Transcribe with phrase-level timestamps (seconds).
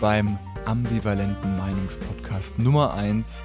[0.00, 3.42] beim ambivalenten Meinungspodcast Nummer 1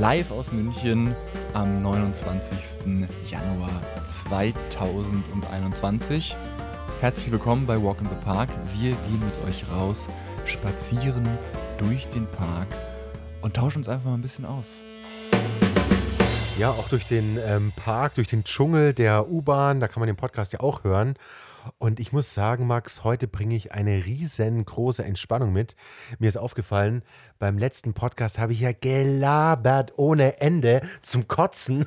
[0.00, 1.14] live aus München
[1.52, 2.48] am 29.
[3.30, 6.34] Januar 2021.
[7.02, 8.48] Herzlich willkommen bei Walk in the Park.
[8.72, 10.08] Wir gehen mit euch raus,
[10.46, 11.28] spazieren
[11.76, 12.68] durch den Park
[13.42, 14.64] und tauschen uns einfach mal ein bisschen aus.
[16.58, 20.16] Ja, auch durch den ähm, Park, durch den Dschungel der U-Bahn, da kann man den
[20.16, 21.16] Podcast ja auch hören.
[21.78, 25.76] Und ich muss sagen, Max, heute bringe ich eine riesengroße Entspannung mit.
[26.18, 27.02] Mir ist aufgefallen,
[27.38, 31.86] beim letzten Podcast habe ich ja gelabert ohne Ende zum Kotzen.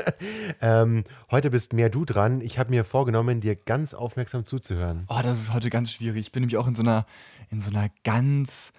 [0.60, 2.40] ähm, heute bist mehr du dran.
[2.40, 5.04] Ich habe mir vorgenommen, dir ganz aufmerksam zuzuhören.
[5.08, 6.26] Oh, das ist heute ganz schwierig.
[6.26, 7.06] Ich bin nämlich auch in so einer,
[7.50, 8.72] in so einer ganz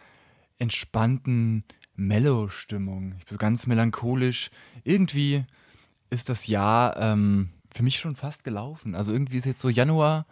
[0.60, 1.64] entspannten
[1.96, 3.16] Mellow-Stimmung.
[3.18, 4.50] Ich bin so ganz melancholisch.
[4.84, 5.46] Irgendwie
[6.10, 8.96] ist das Jahr ähm, für mich schon fast gelaufen.
[8.96, 10.26] Also irgendwie ist jetzt so Januar.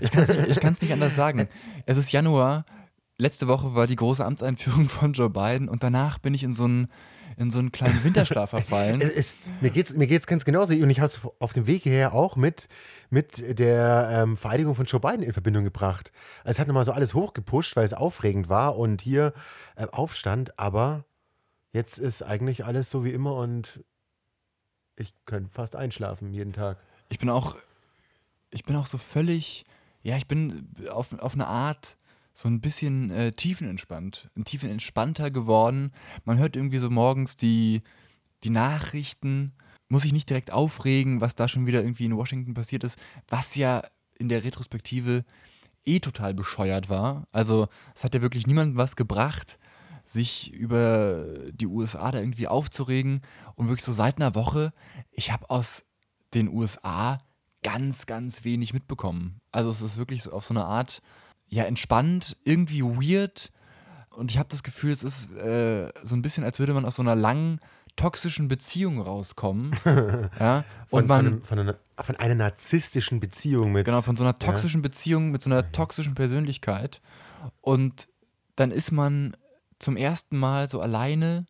[0.00, 1.48] Ich kann es nicht, nicht anders sagen.
[1.86, 2.64] Es ist Januar.
[3.16, 6.64] Letzte Woche war die große Amtseinführung von Joe Biden und danach bin ich in so
[6.64, 6.88] einen,
[7.36, 9.00] in so einen kleinen Winterschlaf verfallen.
[9.00, 10.74] es, es, mir geht es mir geht's ganz genauso.
[10.74, 12.68] Und ich habe es auf dem Weg hierher auch mit,
[13.10, 16.12] mit der ähm, Vereidigung von Joe Biden in Verbindung gebracht.
[16.44, 19.32] Also es hat nochmal so alles hochgepusht, weil es aufregend war und hier
[19.76, 20.58] äh, Aufstand.
[20.58, 21.04] Aber
[21.72, 23.84] jetzt ist eigentlich alles so wie immer und
[24.98, 26.78] ich könnte fast einschlafen jeden Tag.
[27.08, 27.56] Ich bin auch,
[28.50, 29.64] ich bin auch so völlig,
[30.02, 31.96] ja, ich bin auf, auf eine Art
[32.32, 35.92] so ein bisschen äh, tiefenentspannt, ein tiefenentspannter geworden.
[36.24, 37.80] Man hört irgendwie so morgens die,
[38.44, 39.52] die Nachrichten,
[39.88, 43.54] muss sich nicht direkt aufregen, was da schon wieder irgendwie in Washington passiert ist, was
[43.54, 43.82] ja
[44.18, 45.24] in der Retrospektive
[45.84, 47.26] eh total bescheuert war.
[47.32, 49.57] Also es hat ja wirklich niemandem was gebracht,
[50.08, 53.20] sich über die USA da irgendwie aufzuregen.
[53.54, 54.72] Und wirklich so seit einer Woche,
[55.10, 55.84] ich habe aus
[56.34, 57.18] den USA
[57.62, 59.40] ganz, ganz wenig mitbekommen.
[59.52, 61.02] Also es ist wirklich so auf so eine Art,
[61.48, 63.52] ja, entspannt, irgendwie weird.
[64.10, 66.96] Und ich habe das Gefühl, es ist äh, so ein bisschen, als würde man aus
[66.96, 67.60] so einer langen,
[67.96, 69.72] toxischen Beziehung rauskommen.
[70.40, 70.64] ja?
[70.88, 73.84] Und von, man, von, einem, von, einer, von, einer, narzisstischen Beziehung mit.
[73.84, 74.88] Genau, von so einer toxischen ja.
[74.88, 77.02] Beziehung mit so einer toxischen Persönlichkeit.
[77.60, 78.08] Und
[78.56, 79.36] dann ist man
[79.78, 81.46] zum ersten Mal so alleine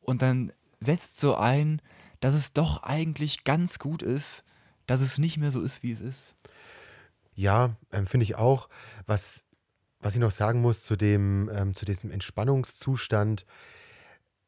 [0.00, 1.82] und dann setzt so ein,
[2.20, 4.44] dass es doch eigentlich ganz gut ist,
[4.86, 6.34] dass es nicht mehr so ist, wie es ist.
[7.34, 8.68] Ja, ähm, finde ich auch.
[9.06, 9.44] Was,
[10.00, 13.46] was ich noch sagen muss zu, dem, ähm, zu diesem Entspannungszustand,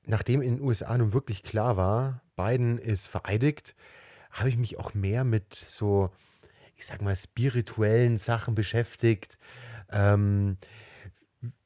[0.06, 3.77] nachdem in den USA nun wirklich klar war, Biden ist vereidigt,
[4.31, 6.10] habe ich mich auch mehr mit so,
[6.75, 9.38] ich sag mal, spirituellen Sachen beschäftigt.
[9.91, 10.56] Ähm,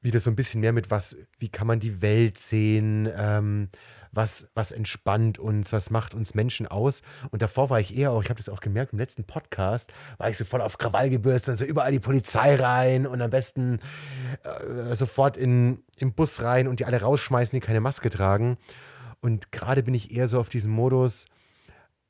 [0.01, 3.69] wieder so ein bisschen mehr mit was, wie kann man die Welt sehen, ähm,
[4.13, 7.03] was, was entspannt uns, was macht uns Menschen aus.
[7.31, 10.31] Und davor war ich eher auch, ich habe das auch gemerkt im letzten Podcast, war
[10.31, 13.81] ich so voll auf Krawall gebürstet, also überall die Polizei rein und am besten
[14.45, 18.57] äh, sofort in, im Bus rein und die alle rausschmeißen, die keine Maske tragen.
[19.21, 21.27] Und gerade bin ich eher so auf diesem Modus,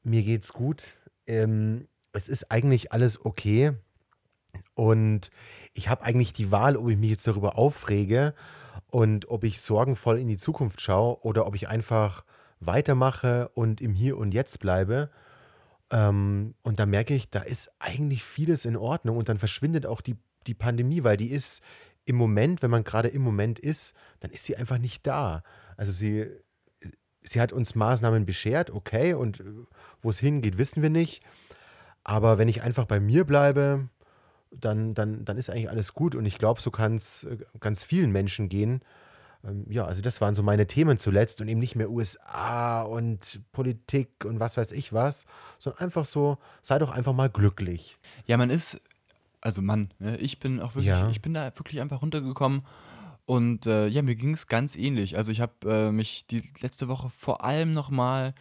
[0.03, 0.95] mir geht's gut.
[1.27, 3.73] Ähm, es ist eigentlich alles okay.
[4.75, 5.31] Und
[5.73, 8.35] ich habe eigentlich die Wahl, ob ich mich jetzt darüber aufrege
[8.89, 12.25] und ob ich sorgenvoll in die Zukunft schaue oder ob ich einfach
[12.61, 15.11] weitermache und im Hier und Jetzt bleibe.
[15.91, 20.01] Ähm, und da merke ich, da ist eigentlich vieles in Ordnung und dann verschwindet auch
[20.01, 20.17] die,
[20.47, 21.63] die Pandemie, weil die ist
[22.05, 25.43] im Moment, wenn man gerade im Moment ist, dann ist sie einfach nicht da.
[25.77, 26.27] Also sie,
[27.23, 29.45] sie hat uns Maßnahmen beschert, okay, und äh,
[30.03, 31.23] wo es hingeht, wissen wir nicht.
[32.03, 33.89] Aber wenn ich einfach bei mir bleibe,
[34.61, 36.15] dann, dann, dann ist eigentlich alles gut.
[36.15, 38.83] Und ich glaube, so kann es äh, ganz vielen Menschen gehen.
[39.45, 43.41] Ähm, ja, also das waren so meine Themen zuletzt und eben nicht mehr USA und
[43.53, 45.27] Politik und was weiß ich was,
[45.59, 47.99] sondern einfach so, sei doch einfach mal glücklich.
[48.27, 48.81] Ja, man ist,
[49.41, 51.09] also Mann, ne, ich bin auch wirklich, ja.
[51.11, 52.63] ich bin da wirklich einfach runtergekommen.
[53.27, 55.17] Und äh, ja, mir ging es ganz ähnlich.
[55.17, 58.35] Also ich habe äh, mich die letzte Woche vor allem nochmal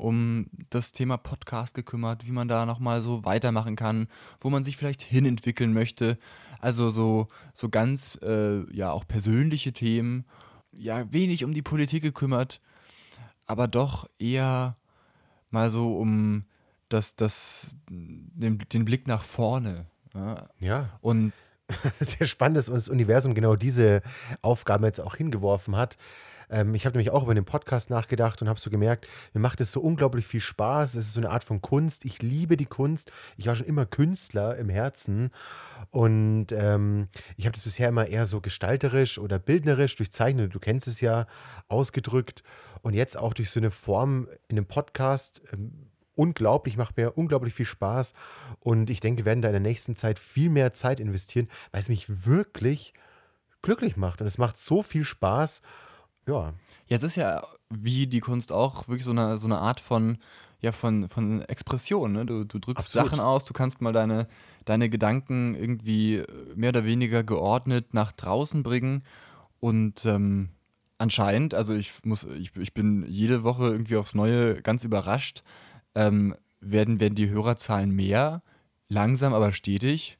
[0.00, 4.08] um das Thema Podcast gekümmert, wie man da nochmal so weitermachen kann,
[4.40, 6.18] wo man sich vielleicht hinentwickeln möchte.
[6.60, 10.24] Also so, so ganz, äh, ja, auch persönliche Themen.
[10.72, 12.60] Ja, wenig um die Politik gekümmert,
[13.46, 14.76] aber doch eher
[15.50, 16.44] mal so um
[16.88, 19.86] das, das, den, den Blick nach vorne.
[20.14, 20.48] Ja.
[20.60, 20.98] ja.
[21.00, 21.32] Und
[22.00, 24.02] sehr spannend, dass uns das Universum genau diese
[24.42, 25.96] Aufgaben jetzt auch hingeworfen hat.
[26.50, 29.60] Ähm, ich habe nämlich auch über den Podcast nachgedacht und habe so gemerkt, mir macht
[29.60, 30.94] es so unglaublich viel Spaß.
[30.94, 32.04] Es ist so eine Art von Kunst.
[32.04, 33.12] Ich liebe die Kunst.
[33.36, 35.30] Ich war schon immer Künstler im Herzen.
[35.90, 40.58] Und ähm, ich habe das bisher immer eher so gestalterisch oder bildnerisch durch Zeichnen, du
[40.58, 41.26] kennst es ja,
[41.68, 42.42] ausgedrückt.
[42.82, 45.42] Und jetzt auch durch so eine Form in einem Podcast.
[45.52, 48.12] Ähm, unglaublich, macht mir unglaublich viel Spaß.
[48.58, 51.80] Und ich denke, wir werden da in der nächsten Zeit viel mehr Zeit investieren, weil
[51.80, 52.92] es mich wirklich
[53.62, 54.20] glücklich macht.
[54.20, 55.62] Und es macht so viel Spaß.
[56.30, 56.54] Ja.
[56.86, 60.18] Ja, es ist ja wie die Kunst auch wirklich so eine, so eine Art von,
[60.60, 62.12] ja, von, von Expression.
[62.12, 62.26] Ne?
[62.26, 63.10] Du, du drückst Absolut.
[63.10, 64.26] Sachen aus, du kannst mal deine,
[64.64, 69.04] deine Gedanken irgendwie äh, mehr oder weniger geordnet nach draußen bringen.
[69.60, 70.50] Und ähm,
[70.98, 75.42] anscheinend, also ich muss, ich, ich bin jede Woche irgendwie aufs Neue ganz überrascht,
[75.94, 78.42] ähm, werden, werden die Hörerzahlen mehr,
[78.88, 80.18] langsam aber stetig.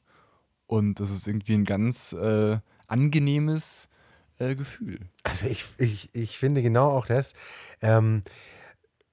[0.67, 3.89] Und das ist irgendwie ein ganz äh, angenehmes
[4.41, 4.99] äh, Gefühl.
[5.23, 7.33] Also ich, ich, ich finde genau auch das.
[7.81, 8.23] Ähm,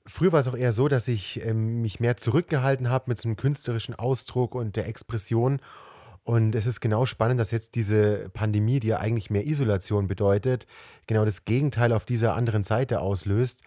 [0.06, 3.28] früher war es auch eher so, dass ich ähm, mich mehr zurückgehalten habe mit so
[3.28, 5.60] einem künstlerischen Ausdruck und der Expression.
[6.22, 10.66] Und es ist genau spannend, dass jetzt diese Pandemie, die ja eigentlich mehr Isolation bedeutet,
[11.06, 13.60] genau das Gegenteil auf dieser anderen Seite auslöst.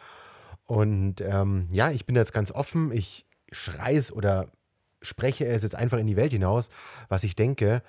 [0.66, 2.92] Und ähm, ja, ich bin jetzt ganz offen.
[2.92, 4.52] Ich schreie es oder
[5.02, 6.70] spreche es jetzt einfach in die Welt hinaus,
[7.10, 7.82] was ich denke.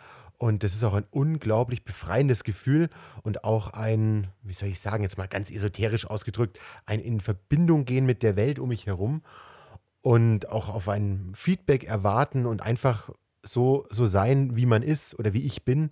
[0.43, 2.91] Und das ist auch ein unglaublich befreiendes Gefühl
[3.23, 7.85] und auch ein, wie soll ich sagen, jetzt mal ganz esoterisch ausgedrückt, ein in Verbindung
[7.85, 9.23] gehen mit der Welt um mich herum
[10.01, 13.11] und auch auf ein Feedback erwarten und einfach
[13.45, 15.91] so, so sein, wie man ist oder wie ich bin.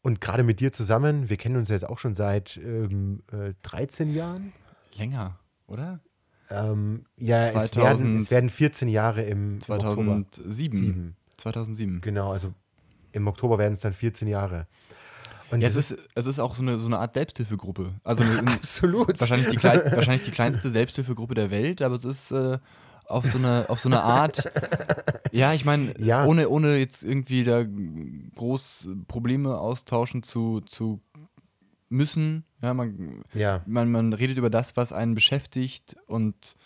[0.00, 4.14] Und gerade mit dir zusammen, wir kennen uns jetzt auch schon seit ähm, äh, 13
[4.14, 4.54] Jahren.
[4.94, 6.00] Länger, oder?
[6.48, 10.24] Ähm, ja, es 2000 werden, es werden 14 Jahre im, im Oktober.
[10.30, 10.72] 2007.
[10.72, 11.16] Sieben.
[11.36, 12.00] 2007.
[12.00, 12.54] Genau, also
[13.12, 14.66] im Oktober werden es dann 14 Jahre.
[15.50, 17.94] Und Ja, es ist, es ist auch so eine, so eine Art Selbsthilfegruppe.
[18.04, 19.18] Also eine, absolut.
[19.20, 22.58] wahrscheinlich, die klein, wahrscheinlich die kleinste Selbsthilfegruppe der Welt, aber es ist äh,
[23.06, 24.50] auf, so eine, auf so eine Art,
[25.32, 26.26] ja, ich meine, Ja.
[26.26, 27.64] ohne, ohne jetzt irgendwie da
[28.34, 31.00] groß Probleme austauschen zu, zu
[31.88, 32.44] müssen.
[32.60, 36.56] Ja, man, Ja, man, man redet über das, was einen beschäftigt und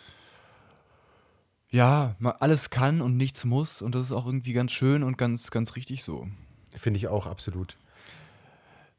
[1.72, 5.18] ja, man alles kann und nichts muss und das ist auch irgendwie ganz schön und
[5.18, 6.28] ganz, ganz richtig so.
[6.76, 7.76] finde ich auch absolut.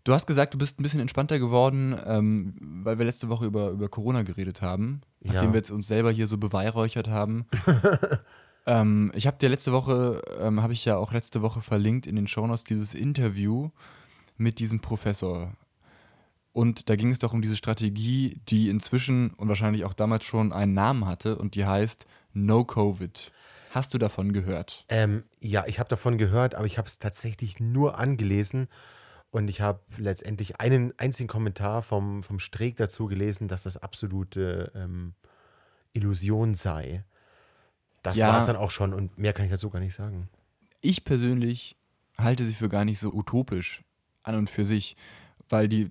[0.03, 3.69] Du hast gesagt, du bist ein bisschen entspannter geworden, ähm, weil wir letzte Woche über,
[3.69, 5.53] über Corona geredet haben, nachdem Ja.
[5.53, 7.45] wir jetzt uns selber hier so beweihräuchert haben.
[8.65, 12.15] ähm, ich habe dir letzte Woche, ähm, habe ich ja auch letzte Woche verlinkt in
[12.17, 13.69] den Shownotes dieses Interview
[14.37, 15.53] mit diesem Professor.
[16.51, 20.51] Und da ging es doch um diese Strategie, die inzwischen und wahrscheinlich auch damals schon
[20.51, 23.31] einen Namen hatte und die heißt No Covid.
[23.71, 24.85] Hast du davon gehört?
[24.89, 28.68] Ähm, ja, ich habe davon gehört, aber ich habe es tatsächlich nur angelesen
[29.31, 34.71] und ich habe letztendlich einen einzigen Kommentar vom, vom Streeck dazu gelesen, dass das absolute
[34.75, 35.15] ähm,
[35.94, 37.03] Illusion sei.
[38.03, 38.27] Das Ja.
[38.27, 40.29] war es dann auch schon und mehr kann ich dazu gar nicht sagen.
[40.81, 41.77] ich persönlich
[42.18, 43.81] halte sie für gar nicht so utopisch
[44.21, 44.95] an und für sich,
[45.50, 45.89] weil die,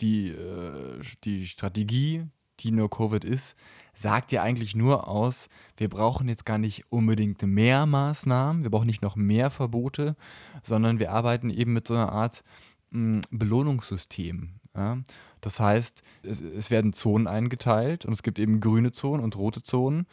[0.00, 2.24] die, äh, die Strategie,
[2.60, 3.54] die nur Covid ist,
[3.96, 8.86] sagt ja eigentlich nur aus, wir brauchen jetzt gar nicht unbedingt mehr Maßnahmen, wir brauchen
[8.86, 10.16] nicht noch mehr Verbote,
[10.62, 12.44] sondern wir arbeiten eben mit so einer Art
[12.90, 14.50] mh, Belohnungssystem.
[14.76, 14.98] Ja?
[15.40, 19.62] Das heißt, es, es werden Zonen eingeteilt und es gibt eben grüne Zonen und rote
[19.62, 20.06] Zonen.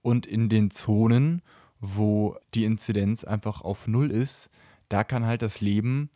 [0.00, 1.42] Und in den Zonen,
[1.80, 4.48] wo die Inzidenz einfach auf Null ist,
[4.88, 6.08] da kann halt das Leben,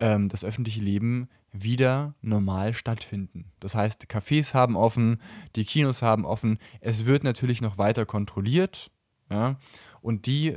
[0.00, 3.52] ähm, das öffentliche Leben wieder normal stattfinden.
[3.60, 5.20] Das heißt, Cafés haben offen,
[5.54, 6.58] die Kinos haben offen.
[6.80, 8.90] Es wird natürlich noch weiter kontrolliert.
[9.30, 9.58] Ja?
[10.00, 10.56] Und die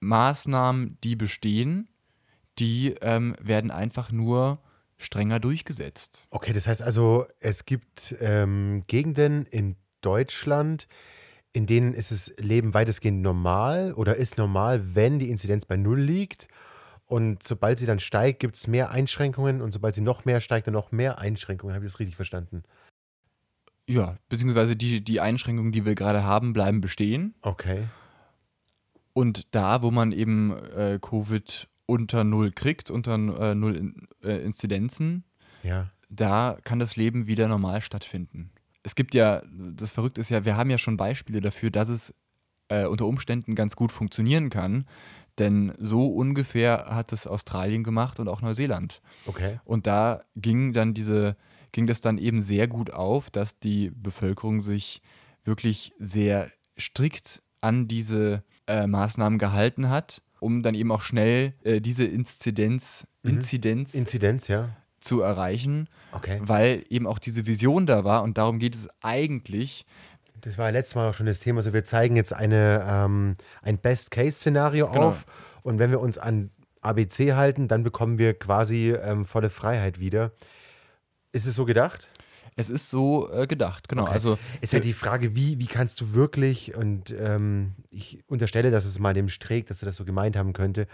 [0.00, 1.88] Maßnahmen, die bestehen,
[2.58, 4.58] die ähm, werden einfach nur
[4.98, 6.26] strenger durchgesetzt.
[6.30, 10.88] Okay, das heißt also, es gibt ähm, Gegenden in Deutschland,
[11.52, 16.00] in denen ist das Leben weitestgehend normal oder ist normal, wenn die Inzidenz bei Null
[16.00, 16.48] liegt.
[17.12, 20.66] Und sobald sie dann steigt, gibt es mehr Einschränkungen und sobald sie noch mehr steigt,
[20.66, 21.74] dann noch mehr Einschränkungen.
[21.74, 22.62] Habe ich das richtig verstanden?
[23.86, 27.34] Ja, beziehungsweise die, die Einschränkungen, die wir gerade haben, bleiben bestehen.
[27.42, 27.84] Okay.
[29.12, 34.42] Und da, wo man eben äh, Covid unter Null kriegt, unter äh, Null in, äh,
[34.42, 35.24] Inzidenzen,
[35.62, 35.90] Ja.
[36.08, 38.52] da kann das Leben wieder normal stattfinden.
[38.84, 42.14] Es gibt ja, das Verrückte ist ja, wir haben ja schon Beispiele dafür, dass es
[42.72, 44.86] äh, unter Umständen ganz gut funktionieren kann.
[45.38, 49.00] Denn so ungefähr hat es Australien gemacht und auch Neuseeland.
[49.26, 49.60] Okay.
[49.64, 51.36] Und da ging dann diese,
[51.72, 55.00] ging das dann eben sehr gut auf, dass die Bevölkerung sich
[55.44, 61.80] wirklich sehr strikt an diese äh, Maßnahmen gehalten hat, um dann eben auch schnell äh,
[61.80, 63.30] diese Inzidenz, Mhm.
[63.36, 64.70] Inzidenz Inzidenz, ja.
[65.00, 66.40] zu erreichen, Okay.
[66.42, 69.86] weil eben auch diese Vision da war und darum geht es eigentlich.
[70.42, 71.58] Das war ja letztes Mal auch schon das Thema.
[71.58, 75.08] Also wir zeigen jetzt eine, ähm, ein Best-Case-Szenario Genau.
[75.08, 75.24] auf
[75.62, 80.32] und wenn wir uns an ABC halten, dann bekommen wir quasi ähm, volle Freiheit wieder.
[81.30, 82.10] Ist es so gedacht?
[82.56, 84.02] Es ist so äh, gedacht, genau.
[84.02, 84.12] Okay.
[84.12, 88.84] Also Ist ja die Frage, wie, wie kannst du wirklich, und ähm, ich unterstelle, dass
[88.84, 90.86] es mal dem Streeck, dass er das so gemeint haben könnte,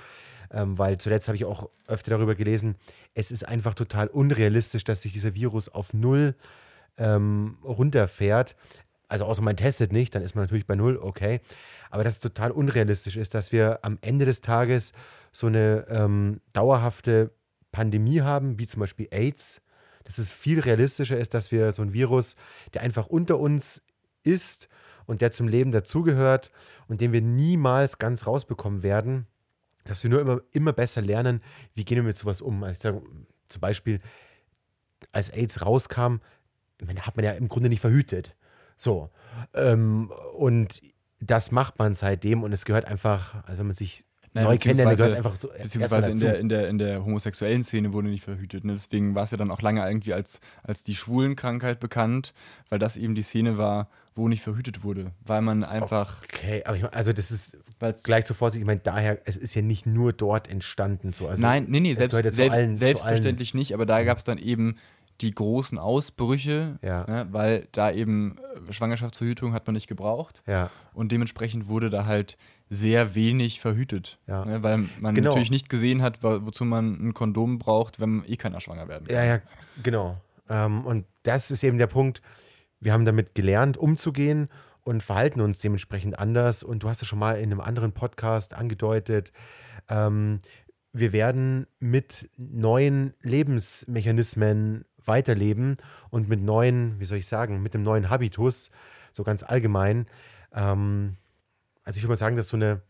[0.52, 2.76] ähm, weil zuletzt habe ich auch öfter darüber gelesen,
[3.14, 6.36] es ist einfach total unrealistisch, dass sich dieser Virus auf Null
[6.96, 8.54] ähm, runterfährt.
[9.08, 11.40] Also außer man testet nicht, dann ist man natürlich bei Null, okay.
[11.90, 14.92] Aber dass es total unrealistisch ist, dass wir am Ende des Tages
[15.32, 17.32] so eine ähm, dauerhafte
[17.72, 19.60] Pandemie haben, wie zum Beispiel AIDS,
[20.04, 22.36] dass es viel realistischer ist, dass wir so ein Virus,
[22.74, 23.82] der einfach unter uns
[24.24, 24.68] ist
[25.06, 26.50] und der zum Leben dazugehört
[26.86, 29.26] und den wir niemals ganz rausbekommen werden,
[29.84, 31.42] dass wir nur immer, immer besser lernen,
[31.74, 32.62] wie gehen wir mit sowas um.
[32.62, 32.94] Also ich sag,
[33.48, 34.00] zum Beispiel,
[35.12, 36.16] als AIDS rauskam,
[37.00, 38.36] hat man ja im Grunde nicht verhütet.
[38.78, 39.10] So.
[39.54, 40.80] Ähm, und
[41.20, 44.04] das macht man seitdem und es gehört einfach, also wenn man sich
[44.34, 47.62] Naja, neu kennenlernt, gehört es einfach erstmal Beziehungsweise in der, in, der, in der homosexuellen
[47.64, 48.64] Szene wurde nicht verhütet.
[48.64, 48.74] Ne?
[48.74, 52.34] Deswegen war es ja dann auch lange irgendwie als, als die Schwulenkrankheit bekannt,
[52.68, 55.12] weil das eben die Szene war, wo nicht verhütet wurde.
[55.24, 57.56] Weil man einfach, Okay, aber ich meine, also das ist
[58.04, 61.12] gleich zur Vorsicht, ich meine, daher, es ist ja nicht nur dort entstanden.
[61.12, 61.26] So.
[61.28, 64.24] Also Nein, nee, nee, selbst, zu selbst, allen- zu selbstverständlich nicht, aber da gab es
[64.24, 64.76] dann eben
[65.20, 67.04] die großen Ausbrüche, Ja.
[67.06, 67.26] ne?
[67.32, 68.36] weil da eben
[68.68, 70.42] äh, Schwangerschaftsverhütung hat man nicht gebraucht.
[70.46, 72.36] Ja, Und dementsprechend wurde da halt
[72.70, 74.18] sehr wenig verhütet.
[74.26, 74.44] Ja.
[74.44, 74.62] Ne?
[74.62, 75.30] Weil man Genau.
[75.30, 79.06] natürlich nicht gesehen hat, wo, wozu man ein Kondom braucht, wenn eh keiner schwanger werden
[79.06, 79.16] kann.
[79.16, 79.40] ja, ja,
[79.82, 80.20] genau.
[80.48, 82.22] Ähm, und das ist eben der Punkt,
[82.80, 84.48] wir haben damit gelernt, umzugehen
[84.84, 86.62] und verhalten uns dementsprechend anders.
[86.62, 89.32] Und du hast es schon mal in einem anderen Podcast angedeutet,
[89.88, 90.38] ähm,
[90.94, 95.76] wir werden mit neuen Lebensmechanismen weiterleben
[96.10, 98.70] und mit neuen, wie soll ich sagen, mit einem neuen Habitus,
[99.12, 100.06] so ganz allgemein.
[100.52, 101.16] Ähm,
[101.84, 102.82] also ich würde mal sagen, dass so eine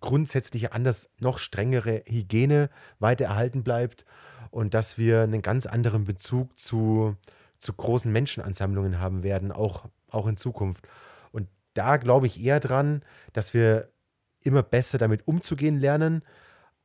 [0.00, 4.04] grundsätzliche, anders noch strengere Hygiene weiter erhalten bleibt
[4.50, 7.16] und dass wir einen ganz anderen Bezug zu,
[7.58, 10.86] zu großen Menschenansammlungen haben werden, auch, auch in Zukunft.
[11.30, 13.02] Und da glaube ich eher dran,
[13.32, 13.88] dass wir
[14.42, 16.22] immer besser damit umzugehen lernen,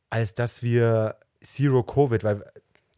[0.10, 2.44] als dass wir Zero Covid, weil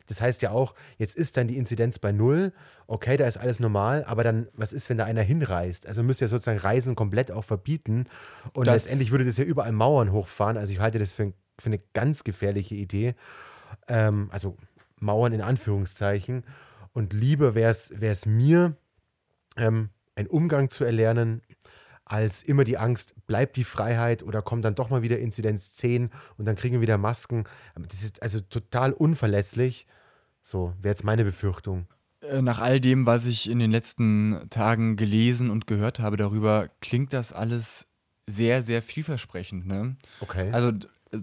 [0.09, 2.51] das heißt ja auch, jetzt ist dann die Inzidenz bei null,
[2.87, 5.87] okay, da ist alles normal, aber dann, was ist, wenn da einer hinreist?
[5.87, 8.07] Also müsste ja sozusagen Reisen komplett auch verbieten
[8.53, 10.57] und Das- letztendlich würde das ja überall Mauern hochfahren.
[10.57, 13.15] Also ich halte das für, für eine ganz gefährliche Idee.
[13.87, 14.57] Ähm, also
[14.99, 16.43] Mauern in Anführungszeichen.
[16.91, 18.75] Und lieber wäre es mir,
[19.57, 21.41] ähm, einen Umgang zu erlernen,
[22.03, 26.09] als immer die Angst, bleibt die Freiheit oder kommt dann doch mal wieder Inzidenz 10
[26.37, 27.43] und dann kriegen wir wieder Masken.
[27.75, 29.85] Das ist also total unverlässlich.
[30.41, 31.87] So wäre jetzt meine Befürchtung.
[32.21, 36.69] Äh, Nach all dem, was ich in den letzten Tagen gelesen und gehört habe darüber,
[36.81, 37.85] klingt das alles
[38.27, 39.65] sehr, sehr vielversprechend.
[39.65, 39.97] Ne?
[40.21, 40.51] Okay.
[40.51, 40.71] Also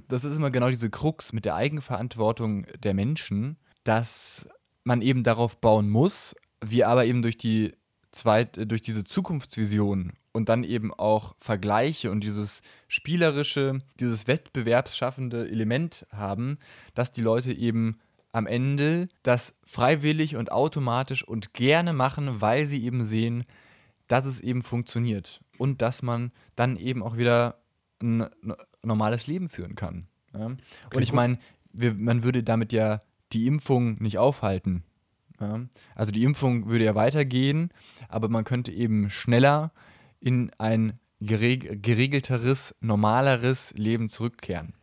[0.09, 4.47] das ist immer genau diese Krux mit der Eigenverantwortung der Menschen, dass
[4.85, 7.75] man eben darauf bauen muss, wir aber eben durch die
[8.11, 15.49] zweit, äh, durch diese Zukunftsvision und dann eben auch Vergleiche und dieses spielerische, dieses wettbewerbsschaffende
[15.49, 16.59] Element haben,
[16.95, 17.99] dass die Leute eben
[18.37, 23.45] am Ende das freiwillig und automatisch und gerne machen, weil sie eben sehen,
[24.09, 27.63] dass es eben funktioniert und dass man dann eben auch wieder
[28.03, 28.29] ein
[28.83, 30.07] normales Leben führen kann.
[30.35, 30.49] Ja?
[30.49, 31.39] Und ich meine,
[31.73, 33.01] man würde damit ja
[33.33, 34.85] die Impfung nicht aufhalten.
[35.41, 35.63] Ja?
[35.95, 37.71] Also die Impfung würde ja weitergehen,
[38.07, 39.73] aber man könnte eben schneller
[40.21, 44.75] in ein gereg geregelteres, normaleres Leben zurückkehren.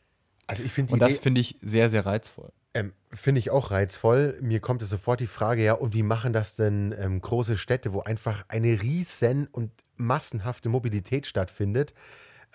[0.47, 2.51] also ich finde Und das finde ich sehr, sehr reizvoll.
[2.73, 4.37] Ähm, Finde ich auch reizvoll.
[4.41, 7.93] Mir kommt es sofort die Frage, ja, und wie machen das denn ähm, große Städte,
[7.93, 11.93] wo einfach eine riesen und massenhafte Mobilität stattfindet?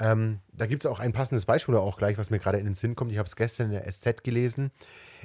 [0.01, 2.65] Ähm, da gibt es auch ein passendes Beispiel oder auch gleich, was mir gerade in
[2.65, 3.13] den Sinn kommt.
[3.13, 4.71] Ich habe es gestern in der SZ gelesen.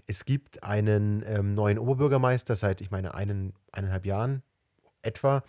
[0.08, 4.44] Es gibt einen ähm, neuen Oberbürgermeister seit, ich meine, einen, eineinhalb Jahren
[5.02, 5.44] etwa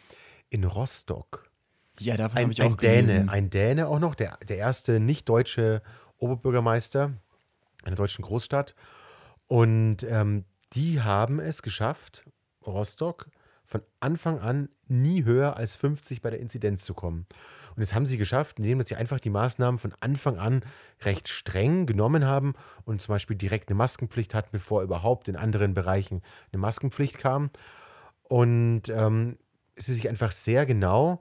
[0.50, 1.50] in Rostock.
[1.98, 3.28] Ja, davon Ein, habe ich auch ein Däne, gelesen.
[3.28, 5.82] ein Däne auch noch, der, der erste nicht-deutsche
[6.18, 7.12] Oberbürgermeister
[7.84, 8.74] einer deutschen Großstadt.
[9.46, 12.24] Und ähm, die haben es geschafft,
[12.66, 13.28] Rostock
[13.64, 17.26] von Anfang an nie höher als 50 bei der Inzidenz zu kommen.
[17.74, 20.62] Und das haben sie geschafft, indem sie einfach die Maßnahmen von Anfang an
[21.02, 25.74] recht streng genommen haben und zum Beispiel direkt eine Maskenpflicht hatten, bevor überhaupt in anderen
[25.74, 26.22] Bereichen
[26.52, 27.50] eine Maskenpflicht kam.
[28.22, 29.38] Und ähm,
[29.76, 31.20] sie sich einfach sehr genau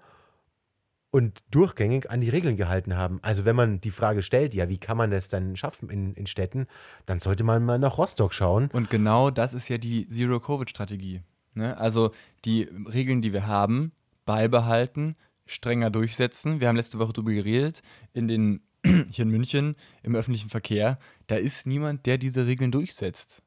[1.14, 3.20] und durchgängig an die Regeln gehalten haben.
[3.22, 6.26] Also wenn man die Frage stellt, ja, wie kann man das dann schaffen in, in
[6.26, 6.66] Städten,
[7.06, 8.72] dann sollte man mal nach Rostock schauen.
[8.74, 11.22] Und genau das ist ja die Zero-Covid-Strategie.
[11.54, 11.78] Ne?
[11.78, 12.14] Also
[12.46, 13.92] die Regeln, die wir haben,
[14.26, 15.16] beibehalten,
[15.46, 16.60] strenger durchsetzen.
[16.60, 21.36] Wir haben letzte Woche darüber geredet, in den, hier in München im öffentlichen Verkehr, da
[21.36, 23.44] ist niemand, der diese Regeln durchsetzt.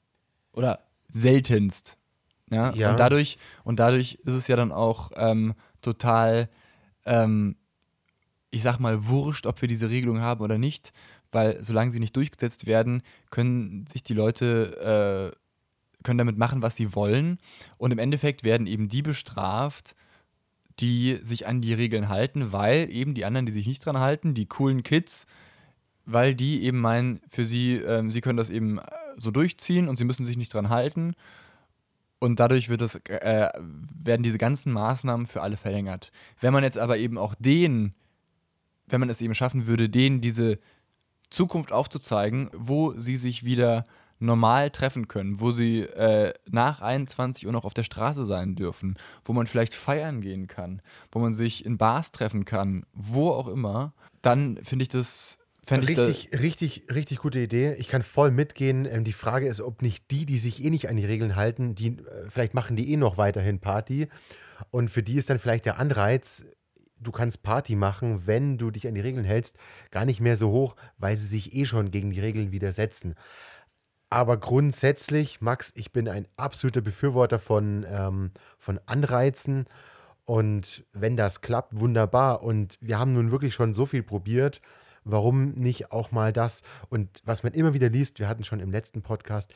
[0.52, 1.98] Oder seltenst.
[2.48, 2.72] Ja?
[2.74, 2.92] Ja.
[2.92, 6.48] Und, dadurch, und dadurch ist es ja dann auch ähm, total,
[7.06, 7.56] ähm,
[8.50, 10.92] ich sag mal, wurscht, ob wir diese Regelung haben oder nicht,
[11.32, 16.76] weil solange sie nicht durchgesetzt werden, können sich die Leute, äh, können damit machen, was
[16.76, 17.38] sie wollen.
[17.78, 19.96] Und im Endeffekt werden eben die bestraft,
[20.80, 24.34] die sich an die Regeln halten, weil eben die anderen, die sich nicht dran halten,
[24.34, 25.26] die coolen Kids,
[26.04, 28.82] weil die eben meinen, für sie, ähm, sie können das eben äh,
[29.16, 31.14] so durchziehen und sie müssen sich nicht dran halten.
[32.18, 36.12] Und dadurch wird das, äh, werden diese ganzen Maßnahmen für alle verlängert.
[36.40, 37.92] Wenn man jetzt aber eben auch denen,
[38.86, 40.58] wenn man es eben schaffen würde, denen diese
[41.28, 43.84] Zukunft aufzuzeigen, wo sie sich wieder
[44.18, 48.96] normal treffen können, wo sie äh, nach 21 Uhr noch auf der Straße sein dürfen,
[49.24, 50.80] wo man vielleicht feiern gehen kann,
[51.12, 53.92] wo man sich in Bars treffen kann, wo auch immer,
[54.22, 57.74] dann finde ich das fände ich Richtig, richtig, richtig gute Idee.
[57.74, 58.86] Ich kann voll mitgehen.
[58.86, 61.74] Ähm, die Frage ist, ob nicht die, die sich eh nicht an die Regeln halten,
[61.74, 64.08] die äh, vielleicht machen die eh noch weiterhin Party.
[64.70, 66.46] Und für die ist dann vielleicht der Anreiz,
[66.98, 69.56] du kannst Party machen, wenn du dich an die Regeln hältst,
[69.90, 73.14] gar nicht mehr so hoch, weil sie sich eh schon gegen die Regeln widersetzen.
[74.08, 79.66] Aber grundsätzlich, Max, ich bin ein absoluter Befürworter von, ähm, von Anreizen.
[80.24, 82.42] Und wenn das klappt, wunderbar.
[82.42, 84.60] Und wir haben nun wirklich schon so viel probiert.
[85.08, 86.62] Warum nicht auch mal das?
[86.88, 89.54] Und was man immer wieder liest, wir hatten schon im letzten Podcast,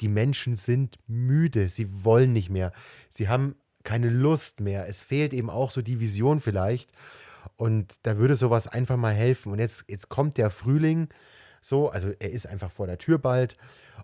[0.00, 2.72] die Menschen sind müde, sie wollen nicht mehr,
[3.08, 4.88] sie haben keine Lust mehr.
[4.88, 6.92] Es fehlt eben auch so die Vision vielleicht.
[7.56, 9.52] Und da würde sowas einfach mal helfen.
[9.52, 11.08] Und jetzt, jetzt kommt der Frühling
[11.60, 13.56] so, also er ist einfach vor der Tür bald.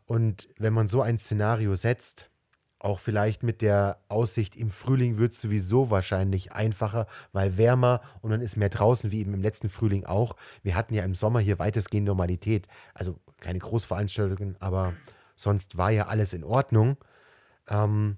[0.07, 2.30] Und wenn man so ein Szenario setzt,
[2.81, 8.31] auch vielleicht mit der Aussicht, im Frühling wird es sowieso wahrscheinlich einfacher, weil wärmer und
[8.31, 10.35] man ist mehr draußen, wie eben im letzten Frühling auch.
[10.63, 12.67] Wir hatten ja im Sommer hier weitestgehend Normalität.
[12.95, 14.95] Also keine Großveranstaltungen, aber
[15.37, 16.97] sonst war ja alles in Ordnung.
[17.69, 18.17] Ähm,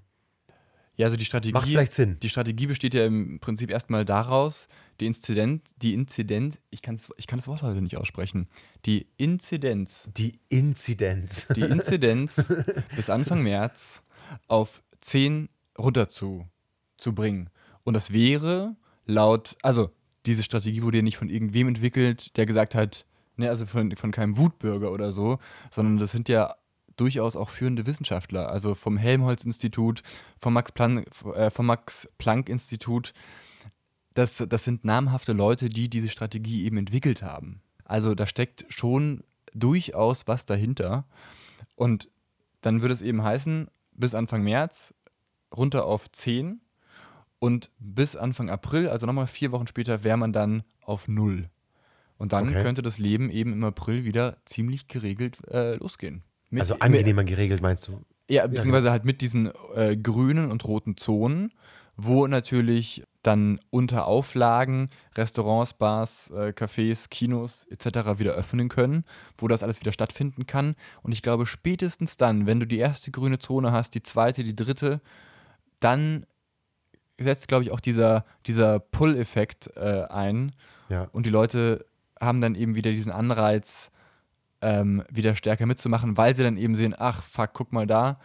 [0.95, 2.19] Ja, also die Strategie, Macht vielleicht Sinn.
[2.21, 4.67] die Strategie besteht ja im Prinzip erstmal daraus,
[4.99, 8.47] die Inzidenz, die Inzidenz, ich, kann's, ich kann das Wort heute nicht aussprechen,
[8.85, 11.47] die Inzidenz, die Inzidenz.
[11.47, 12.35] die Inzidenz
[12.95, 14.03] bis Anfang März
[14.47, 16.47] auf 10 runter zu,
[16.97, 17.49] zu bringen.
[17.83, 19.91] Und das wäre laut, also
[20.25, 24.11] diese Strategie wurde ja nicht von irgendwem entwickelt, der gesagt hat, ne, also von, von
[24.11, 25.39] keinem Wutbürger oder so,
[25.71, 26.55] sondern das sind ja
[26.95, 30.03] durchaus auch führende Wissenschaftler, also vom Helmholtz-Institut,
[30.39, 33.13] vom Max Planck, äh, vom Max Planck-Institut.
[34.13, 37.61] Das, das sind namhafte Leute, die diese Strategie eben entwickelt haben.
[37.83, 41.05] Also da steckt schon durchaus was dahinter.
[41.75, 42.09] Und
[42.61, 44.93] dann würde es eben heißen, bis Anfang März
[45.55, 46.61] runter auf 10
[47.39, 51.49] und bis Anfang April, also nochmal vier Wochen später, wäre man dann auf 0.
[52.17, 52.61] Und dann Okay.
[52.61, 56.23] könnte das Leben eben im April wieder ziemlich geregelt äh, losgehen.
[56.49, 58.01] Mit- Also angenehmer geregelt, meinst du?
[58.29, 61.51] ja, beziehungsweise halt mit diesen äh, grünen und roten Zonen,
[61.97, 68.19] wo natürlich dann unter Auflagen Restaurants, Bars, äh, Cafés, Kinos etc.
[68.19, 69.05] wieder öffnen können,
[69.37, 70.75] wo das alles wieder stattfinden kann.
[71.01, 74.55] Und ich glaube, spätestens dann, wenn du die erste grüne Zone hast, die zweite, die
[74.55, 75.01] dritte,
[75.79, 76.25] dann
[77.19, 80.51] setzt, glaube ich, auch dieser, dieser Pull-Effekt äh, ein,
[80.89, 81.07] Ja.
[81.13, 81.85] und die Leute
[82.19, 83.89] haben dann eben wieder diesen Anreiz,
[84.61, 88.19] ähm, wieder stärker mitzumachen, weil sie dann eben sehen, ach fuck, guck mal da,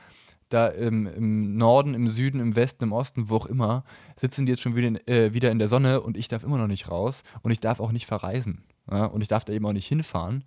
[0.49, 3.85] da im, im Norden, im Süden, im Westen, im Osten, wo auch immer,
[4.17, 6.59] sitzen die jetzt schon wieder in, äh, wieder in der Sonne und ich darf immer
[6.59, 8.65] noch nicht raus und ich darf auch nicht verreisen.
[8.91, 9.07] Ja?
[9.07, 10.45] Und ich darf da eben auch nicht hinfahren.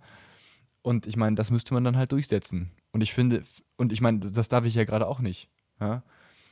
[0.82, 2.72] Und ich meine, das müsste man dann halt durchsetzen.
[2.90, 3.44] Und ich finde,
[3.76, 5.48] und ich meine, das darf ich ja gerade auch nicht.
[5.80, 6.02] Ja?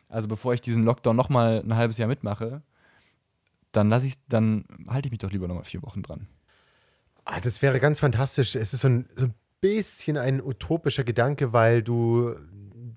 [0.09, 2.63] Also bevor ich diesen Lockdown nochmal ein halbes Jahr mitmache,
[3.73, 6.27] dann lasse ich, dann halte ich mich doch lieber nochmal vier Wochen dran.
[7.25, 8.57] Ah, das wäre ganz fantastisch.
[8.57, 12.35] Es ist so ein, so ein bisschen ein utopischer Gedanke, weil du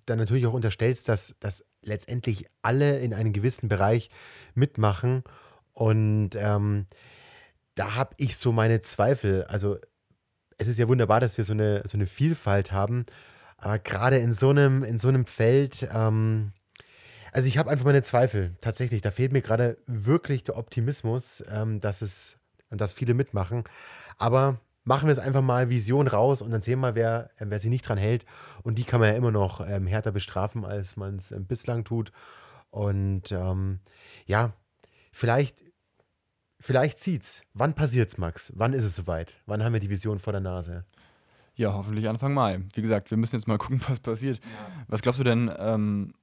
[0.06, 4.10] dann natürlich auch unterstellst, dass, dass letztendlich alle in einem gewissen Bereich
[4.56, 5.24] mitmachen.
[5.74, 6.88] Und ähm,
[7.76, 9.44] da habe ich so meine Zweifel.
[9.46, 9.78] Also
[10.58, 13.06] es ist ja wunderbar, dass wir so eine, so eine Vielfalt haben,
[13.58, 16.52] aber gerade in so einem, in so einem Feld, ähm,
[17.32, 19.02] also ich habe einfach meine Zweifel, tatsächlich.
[19.02, 22.38] Da fehlt mir gerade wirklich der Optimismus, ähm, dass es,
[22.70, 23.64] dass viele mitmachen.
[24.18, 27.46] Aber machen wir es einfach mal Vision raus und dann sehen wir mal, wer, äh,
[27.48, 28.26] wer sich nicht dran hält.
[28.64, 31.84] Und die kann man ja immer noch ähm, härter bestrafen, als man es ähm, bislang
[31.84, 32.12] tut.
[32.70, 33.80] Und ähm,
[34.26, 34.54] ja,
[35.12, 35.64] vielleicht,
[36.60, 37.44] vielleicht zieht's.
[37.54, 38.52] Wann passiert's, Max?
[38.56, 39.36] Wann ist es soweit?
[39.46, 40.86] Wann haben wir die Vision vor der Nase?
[41.56, 42.62] Ja, hoffentlich Anfang Mai.
[42.74, 44.40] Wie gesagt, wir müssen jetzt mal gucken, was passiert.
[44.88, 46.14] Was glaubst du denn, ähm,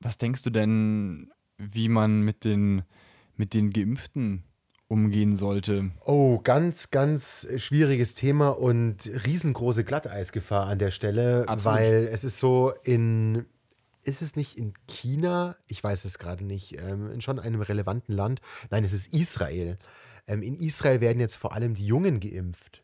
[0.00, 2.82] was denkst du denn, wie man mit den,
[3.36, 4.44] mit den Geimpften
[4.92, 5.90] umgehen sollte?
[6.04, 11.78] Oh, ganz, ganz schwieriges Thema und riesengroße Glatteisgefahr an der Stelle, Absolut.
[11.78, 13.46] weil es ist so in,
[14.04, 15.56] ist es nicht in China?
[15.66, 16.78] Ich weiß es gerade nicht.
[16.78, 18.42] Ähm, in schon einem relevanten Land.
[18.70, 19.78] Nein, es ist Israel.
[20.26, 22.82] Ähm, in Israel werden jetzt vor allem die Jungen geimpft.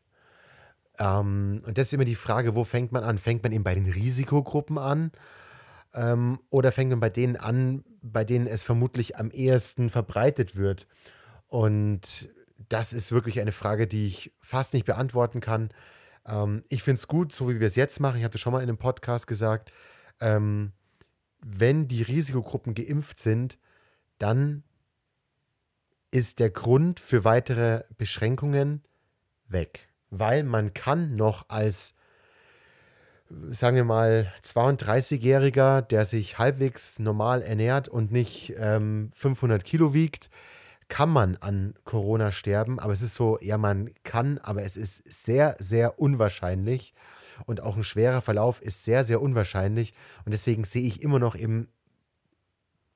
[0.99, 3.19] Ähm, und das ist immer die Frage, wo fängt man an?
[3.19, 5.13] Fängt man eben bei den Risikogruppen an?
[6.51, 10.87] Oder fängt man bei denen an, bei denen es vermutlich am ehesten verbreitet wird?
[11.49, 12.29] Und
[12.69, 15.71] das ist wirklich eine Frage, die ich fast nicht beantworten kann.
[16.27, 18.19] Ähm, ich finde es gut, so wie wir es jetzt machen.
[18.19, 19.73] Ich habe das schon mal in einem Podcast gesagt.
[20.21, 20.73] Ähm,
[21.41, 23.59] wenn die Risikogruppen geimpft sind,
[24.19, 24.65] dann
[26.11, 28.83] ist der Grund für weitere Beschränkungen
[29.47, 29.89] weg.
[30.11, 31.95] Weil man kann noch als,
[33.51, 40.31] sagen wir mal, 32-Jähriger, der sich halbwegs normal ernährt und nicht ähm, 500 Kilo wiegt,
[40.89, 42.79] kann man an Corona sterben.
[42.79, 46.95] Aber es ist so, ja, man kann, aber es ist sehr, sehr unwahrscheinlich.
[47.47, 49.95] Und auch ein schwerer Verlauf ist sehr, sehr unwahrscheinlich.
[50.25, 51.69] Und deswegen sehe ich immer noch eben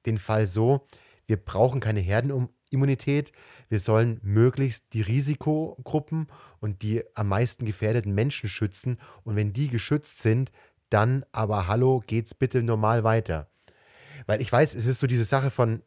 [0.07, 0.87] den Fall so,
[1.26, 3.33] wir brauchen keine Herdenimmunität.
[3.68, 6.26] Wir sollen möglichst die Risikogruppen
[6.61, 8.98] und die am meisten gefährdeten Menschen schützen.
[9.22, 10.50] Und wenn die geschützt sind,
[10.90, 13.48] dann aber hallo, geht's bitte normal weiter.
[14.26, 15.83] Weil ich weiß, es ist so diese Sache von,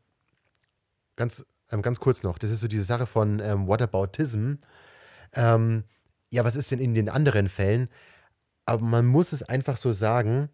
[1.15, 4.55] ganz, ähm, ganz kurz noch, das ist so diese Sache von ähm, Whataboutism.
[5.33, 5.83] Ähm,
[6.29, 7.89] ja, was ist denn in den anderen Fällen?
[8.65, 10.49] Aber man muss es einfach so sagen,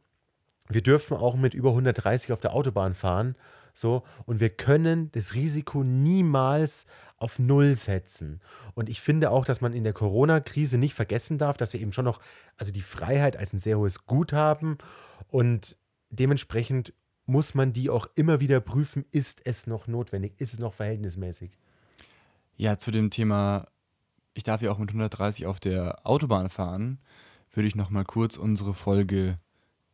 [0.70, 3.36] wir dürfen auch mit über 130 auf der Autobahn fahren.
[3.74, 8.42] So, und wir können das Risiko niemals auf Null setzen.
[8.74, 11.94] Und ich finde auch, dass man in der Corona-Krise nicht vergessen darf, dass wir eben
[11.94, 12.20] schon noch,
[12.58, 14.78] also die Freiheit als ein sehr hohes Gut haben.
[15.30, 15.78] Und
[16.10, 16.94] dementsprechend
[17.26, 21.52] muss man die auch immer wieder prüfen, ist es noch notwendig, ist es noch verhältnismäßig.
[22.58, 23.68] Ja, zu dem Thema,
[24.34, 27.00] ich darf ja auch mit 130 auf der Autobahn fahren
[27.54, 29.36] würde ich noch mal kurz unsere Folge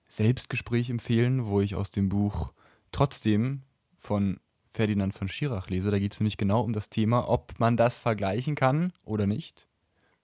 [0.09, 2.53] Selbstgespräch empfehlen, wo ich aus dem Buch
[2.91, 3.63] Trotzdem
[3.97, 4.39] von
[4.71, 5.91] Ferdinand von Schirach lese.
[5.91, 9.67] Da geht es nämlich genau um das Thema, ob man das vergleichen kann oder nicht.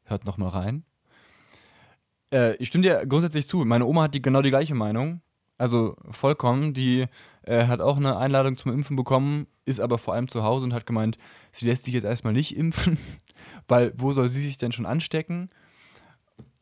[0.06, 0.86] Hört noch mal rein.
[2.32, 3.66] Äh, ich stimme dir grundsätzlich zu.
[3.66, 5.22] Meine Oma hat die, genau die gleiche Meinung.
[5.64, 6.74] Also vollkommen.
[6.74, 7.06] Die
[7.44, 10.74] äh, hat auch eine Einladung zum Impfen bekommen, ist aber vor allem zu Hause und
[10.74, 11.18] hat gemeint,
[11.52, 12.98] sie lässt sich jetzt erstmal nicht impfen,
[13.68, 15.50] weil wo soll sie sich denn schon anstecken?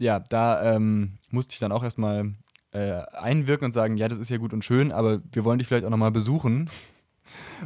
[0.02, 2.34] ja, da ähm, musste ich dann auch erstmal
[2.72, 5.68] äh, einwirken und sagen, ja, das ist ja gut und schön, aber wir wollen dich
[5.68, 6.70] vielleicht auch nochmal besuchen.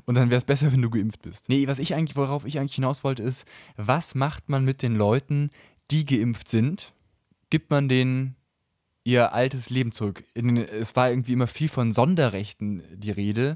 [0.06, 1.50] Und dann wäre es besser, wenn du geimpft bist.
[1.50, 3.46] Nee, was ich eigentlich, worauf ich eigentlich hinaus wollte, ist,
[3.78, 5.50] was macht man mit den Leuten,
[5.90, 6.94] die geimpft sind?
[7.50, 8.36] Gibt man denen
[9.06, 10.26] ihr altes Leben zurück?
[10.34, 13.56] In, es war irgendwie immer viel von Sonderrechten die Rede.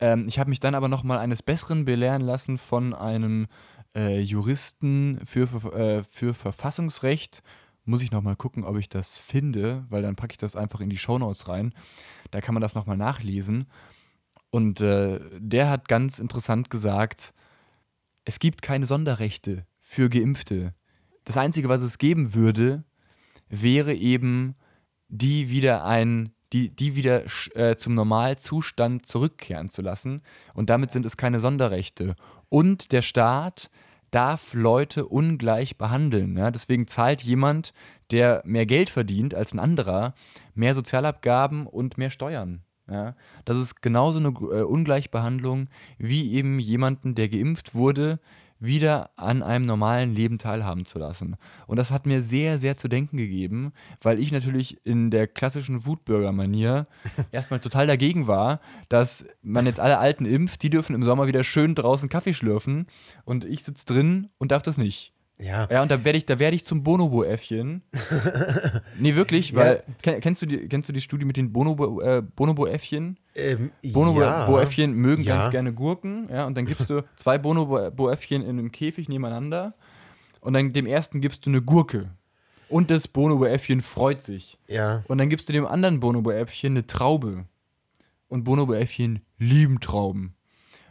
[0.00, 3.48] Ähm, ich habe mich dann aber nochmal eines Besseren belehren lassen von einem
[3.94, 7.42] äh, Juristen für, für, äh, für Verfassungsrecht
[7.88, 10.90] muss ich nochmal gucken, ob ich das finde, weil dann packe ich das einfach in
[10.90, 11.72] die Shownotes rein.
[12.30, 13.66] Da kann man das nochmal nachlesen.
[14.50, 17.32] Und äh, der hat ganz interessant gesagt,
[18.24, 20.72] es gibt keine Sonderrechte für Geimpfte.
[21.24, 22.84] Das Einzige, was es geben würde,
[23.48, 24.54] wäre eben
[25.08, 27.22] die wieder ein, die, die wieder
[27.54, 30.22] äh, zum Normalzustand zurückkehren zu lassen.
[30.54, 32.14] Und damit sind es keine Sonderrechte.
[32.48, 33.70] Und der Staat
[34.10, 36.36] darf Leute ungleich behandeln.
[36.36, 36.50] Ja?
[36.50, 37.72] Deswegen zahlt jemand,
[38.10, 40.14] der mehr Geld verdient als ein anderer,
[40.54, 42.62] mehr Sozialabgaben und mehr Steuern.
[42.90, 43.14] Ja?
[43.44, 45.68] Das ist genauso eine äh, Ungleichbehandlung
[45.98, 48.18] wie eben jemanden, der geimpft wurde,
[48.60, 51.36] wieder an einem normalen Leben teilhaben zu lassen.
[51.66, 55.86] Und das hat mir sehr, sehr zu denken gegeben, weil ich natürlich in der klassischen
[55.86, 56.86] Wutbürger-Manier
[57.32, 61.44] erstmal total dagegen war, dass man jetzt alle Alten impft, die dürfen im Sommer wieder
[61.44, 62.86] schön draußen Kaffee schlürfen
[63.24, 65.12] und ich sitze drin und darf das nicht.
[65.40, 65.68] Ja.
[65.70, 67.82] Ja, und da werde ich, da ich zum Bonobo-Äffchen.
[68.98, 70.18] nee, wirklich, weil, ja.
[70.20, 73.18] kennst, du die, kennst du die Studie mit den Bonobo, äh, Bonobo-Äffchen?
[73.36, 74.96] Ähm, Bonobo-Äffchen ja.
[74.96, 75.38] mögen ja.
[75.38, 79.74] ganz gerne Gurken, ja, und dann gibst du zwei Bonobo-Äffchen in einem Käfig nebeneinander
[80.40, 82.10] und dann dem ersten gibst du eine Gurke.
[82.68, 84.58] Und das Bonobo-Äffchen freut sich.
[84.66, 85.02] Ja.
[85.08, 87.46] Und dann gibst du dem anderen Bonobo-Äffchen eine Traube.
[88.28, 90.34] Und Bonobo-Äffchen lieben Trauben.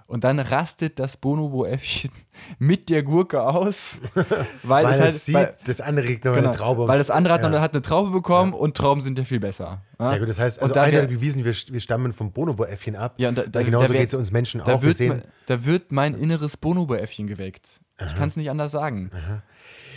[0.08, 2.12] Und dann rastet das Bonobo-Äffchen
[2.60, 4.00] mit der Gurke aus.
[4.64, 6.88] Weil, weil es, halt, sieht, weil, das andere kriegt noch genau, eine Traube.
[6.88, 7.50] Weil das andere hat, Ja.
[7.50, 9.82] noch, hat eine Traube bekommen und Trauben sind ja viel besser.
[10.00, 10.06] Ja?
[10.10, 13.16] Sehr gut, das heißt, Und also da einer bewiesen, wir, wir stammen vom Bonobo-Äffchen ab.
[13.18, 14.82] Ja, und da, da, genauso geht es uns Menschen da auch.
[14.82, 17.82] Wir wird, sehen, mein- da wird mein inneres Bonobo-Äffchen geweckt.
[18.00, 19.10] Ich kann es nicht anders sagen.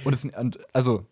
[0.04, 1.06] Und es, und also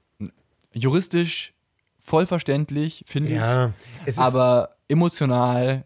[0.72, 1.54] juristisch
[2.00, 3.34] voll verständlich, finde ich.
[3.36, 3.72] ja,
[4.16, 5.84] aber emotional,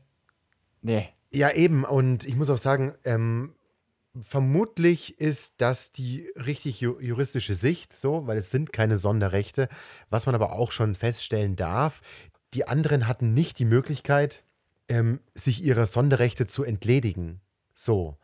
[0.80, 1.08] nee.
[1.34, 1.84] Ja, eben.
[1.84, 3.54] Und ich muss auch sagen, ähm,
[4.20, 9.68] vermutlich ist das die richtig ju juristische Sicht, so, weil es sind keine Sonderrechte.
[10.10, 12.00] Was man aber auch schon feststellen darf,
[12.54, 14.44] die anderen hatten nicht die Möglichkeit,
[14.88, 17.40] ähm, sich ihrer Sonderrechte zu entledigen.
[17.74, 18.18] So.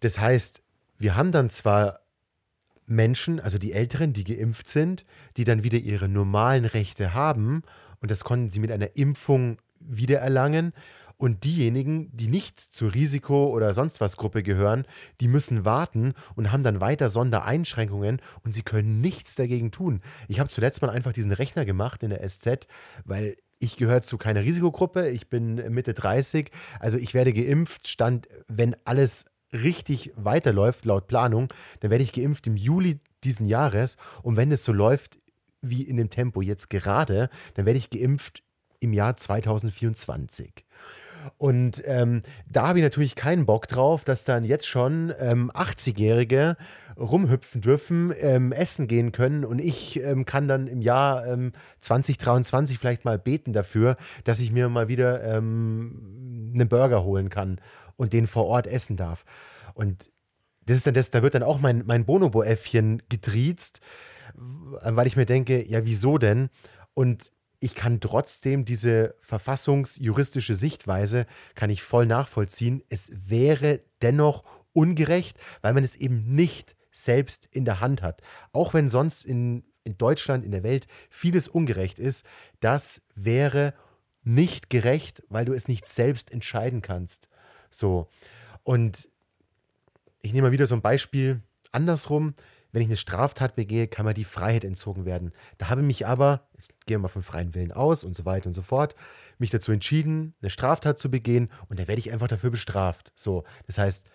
[0.00, 0.62] Das heißt,
[0.98, 2.00] wir haben dann zwar
[2.86, 5.04] Menschen, also die Älteren, die geimpft sind,
[5.36, 7.62] die dann wieder ihre normalen Rechte haben
[8.00, 10.72] und das konnten sie mit einer Impfung wiedererlangen.
[11.18, 14.84] Und diejenigen, die nicht zur Risiko- oder sonst was Gruppe gehören,
[15.20, 20.02] die müssen warten und haben dann weiter Sondereinschränkungen und sie können nichts dagegen tun.
[20.28, 22.66] Ich habe zuletzt mal einfach diesen Rechner gemacht in der SZ,
[23.04, 26.50] weil ich gehöre zu keiner Risikogruppe, ich bin Mitte 30,
[26.80, 31.48] also ich werde geimpft, stand, wenn alles richtig weiterläuft, laut Planung,
[31.80, 33.96] dann werde ich geimpft im Juli diesen Jahres.
[34.22, 35.18] Und wenn es so läuft
[35.62, 38.42] wie in dem Tempo jetzt gerade, dann werde ich geimpft
[38.80, 40.66] im Jahr 2024.
[41.38, 46.56] Und ähm, da habe ich natürlich keinen Bock drauf, dass dann jetzt schon ähm, 80-Jährige
[46.98, 51.24] rumhüpfen dürfen, ähm, essen gehen können und ich ähm, kann dann im Jahr
[51.80, 57.28] 2023 ähm, vielleicht mal beten dafür, dass ich mir mal wieder ähm, einen Burger holen
[57.28, 57.60] kann
[57.96, 59.24] und den vor Ort essen darf.
[59.74, 60.10] Und
[60.64, 63.80] das ist dann das, da wird dann auch mein, mein Bonobo-Äffchen getriezt,
[64.34, 66.48] weil ich mir denke, ja, wieso denn?
[66.94, 67.30] Und
[67.60, 72.82] ich kann trotzdem diese verfassungsjuristische Sichtweise, kann ich voll nachvollziehen.
[72.88, 78.22] Es wäre dennoch ungerecht, weil man es eben nicht selbst in der Hand hat.
[78.52, 82.26] Auch wenn sonst in, in Deutschland, in der Welt vieles ungerecht ist,
[82.60, 83.74] das wäre
[84.22, 87.28] nicht gerecht, weil du es nicht selbst entscheiden kannst.
[87.70, 88.08] So.
[88.64, 89.08] Und
[90.20, 91.42] ich nehme mal wieder so ein Beispiel
[91.72, 92.34] andersrum.
[92.72, 95.32] Wenn ich eine Straftat begehe, kann mir die Freiheit entzogen werden.
[95.58, 98.24] Da habe ich mich aber, jetzt gehen wir mal vom freien Willen aus und so
[98.24, 98.94] weiter und so fort,
[99.38, 103.12] mich dazu entschieden, eine Straftat zu begehen und da werde ich einfach dafür bestraft.
[103.16, 104.06] So, das heißt,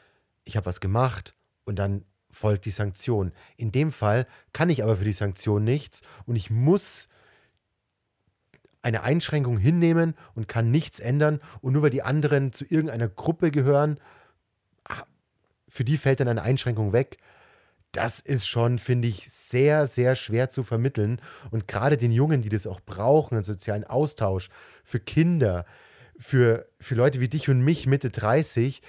[0.44, 1.36] ich habe was gemacht
[1.66, 3.32] und dann folgt die Sanktion.
[3.58, 7.10] In dem Fall kann ich aber für die Sanktion nichts und ich muss
[8.82, 11.40] eine Einschränkung hinnehmen und kann nichts ändern.
[11.62, 14.00] Und nur weil die anderen zu irgendeiner Gruppe gehören,
[14.86, 15.04] ah,
[15.68, 17.18] für die fällt dann eine Einschränkung weg.
[17.92, 21.20] Das ist schon, finde ich, sehr, sehr schwer zu vermitteln.
[21.52, 24.50] Und gerade den Jungen, die das auch brauchen, einen sozialen Austausch,
[24.84, 25.66] für Kinder,
[26.18, 28.82] für, für Leute wie dich und mich Mitte 30,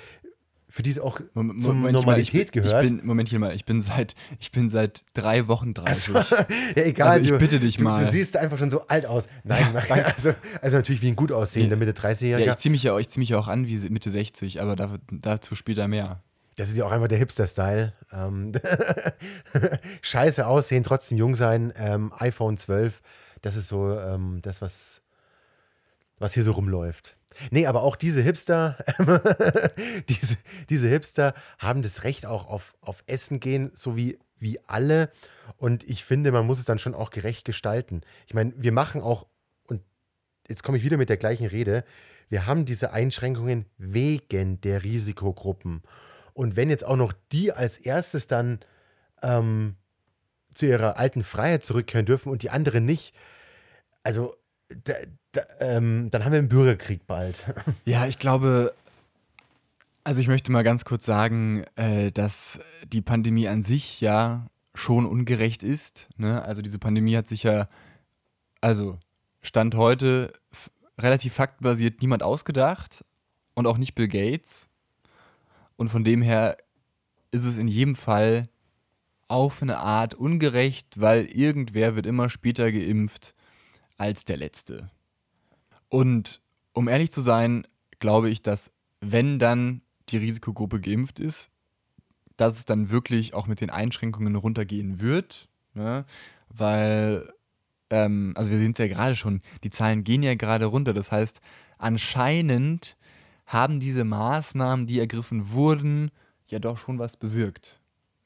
[0.73, 2.85] für die es auch Moment, zur Moment Normalität mal, ich, gehört.
[2.85, 6.17] Ich bin, Moment hier mal, ich bin seit, ich bin seit drei Wochen 30.
[6.17, 6.35] Also,
[6.77, 7.09] ja, egal.
[7.09, 7.99] Also ich du, bitte dich du, mal.
[8.01, 9.29] Du siehst einfach schon so alt aus.
[9.45, 12.39] Nein, ja, also, also natürlich wie ein gut aussehender Mitte 30-Jähriger.
[12.39, 14.97] Ja, ich ziehe mich, ja, zieh mich ja auch an wie Mitte 60, aber da,
[15.11, 16.23] dazu später mehr.
[16.57, 17.95] Das ist ja auch einfach der Hipster-Style.
[18.13, 18.53] Ähm,
[20.03, 21.73] Scheiße aussehen, trotzdem jung sein.
[21.77, 23.01] Ähm, iPhone 12,
[23.41, 25.01] das ist so ähm, das, was,
[26.19, 27.17] was hier so rumläuft.
[27.51, 28.77] Nee, aber auch diese Hipster,
[30.09, 30.37] diese,
[30.69, 35.11] diese Hipster haben das Recht auch auf, auf Essen gehen, so wie, wie alle.
[35.57, 38.03] Und ich finde, man muss es dann schon auch gerecht gestalten.
[38.27, 39.27] Ich meine, wir machen auch,
[39.67, 39.83] und
[40.49, 41.85] jetzt komme ich wieder mit der gleichen Rede,
[42.29, 45.83] wir haben diese Einschränkungen wegen der Risikogruppen.
[46.35, 48.61] Und wenn jetzt auch noch die als erstes dann
[49.23, 49.77] ähm,
[50.55, 53.15] zu ihrer alten Freiheit zurückkehren dürfen und die anderen nicht,
[54.03, 54.35] also
[54.85, 54.95] da,
[55.33, 57.45] da, ähm, dann haben wir einen Bürgerkrieg bald.
[57.85, 58.75] Ja, ich glaube,
[60.05, 65.07] also ich möchte mal ganz kurz sagen, äh, dass die Pandemie an sich ja schon
[65.07, 66.09] ungerecht ist.
[66.17, 66.43] Ne?
[66.43, 67.67] Also diese Pandemie hat sich ja,
[68.61, 68.99] also
[69.43, 70.33] Stand heute
[70.99, 73.05] relativ faktenbasiert niemand ausgedacht
[73.55, 74.67] und auch nicht Bill Gates.
[75.77, 76.57] Und von dem her
[77.31, 78.49] ist es in jedem Fall
[79.29, 83.35] auf eine Art ungerecht, weil irgendwer wird immer später geimpft
[83.97, 84.91] als der letzte.
[85.89, 86.43] Und
[86.75, 87.67] um ehrlich zu sein,
[87.99, 91.51] glaube ich, dass wenn dann die Risikogruppe geimpft ist,
[92.37, 96.05] dass es dann wirklich auch mit den Einschränkungen runtergehen wird, ne?
[96.49, 97.33] weil,
[97.91, 100.93] ähm, also wir sehen es ja gerade schon, die Zahlen gehen ja gerade runter.
[100.93, 101.41] Das heißt,
[101.79, 102.97] anscheinend
[103.53, 106.11] haben diese Maßnahmen, die ergriffen wurden,
[106.47, 107.81] ja doch schon was bewirkt.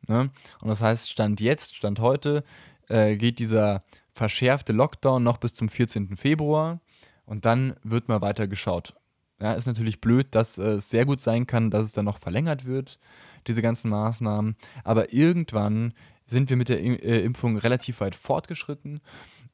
[0.06, 0.30] Ne?
[0.60, 2.44] Und das heißt, Stand jetzt, Stand heute,
[2.88, 6.16] äh, geht dieser verschärfte Lockdown noch bis zum 14.
[6.16, 6.80] Februar
[7.24, 8.94] und dann wird mal weiter geschaut.
[9.40, 12.18] Ja, ist natürlich blöd, dass äh, es sehr gut sein kann, dass es dann noch
[12.18, 12.98] verlängert wird,
[13.46, 14.56] diese ganzen Maßnahmen.
[14.84, 15.92] Aber irgendwann
[16.26, 19.00] sind wir mit der äh, Impfung relativ weit fortgeschritten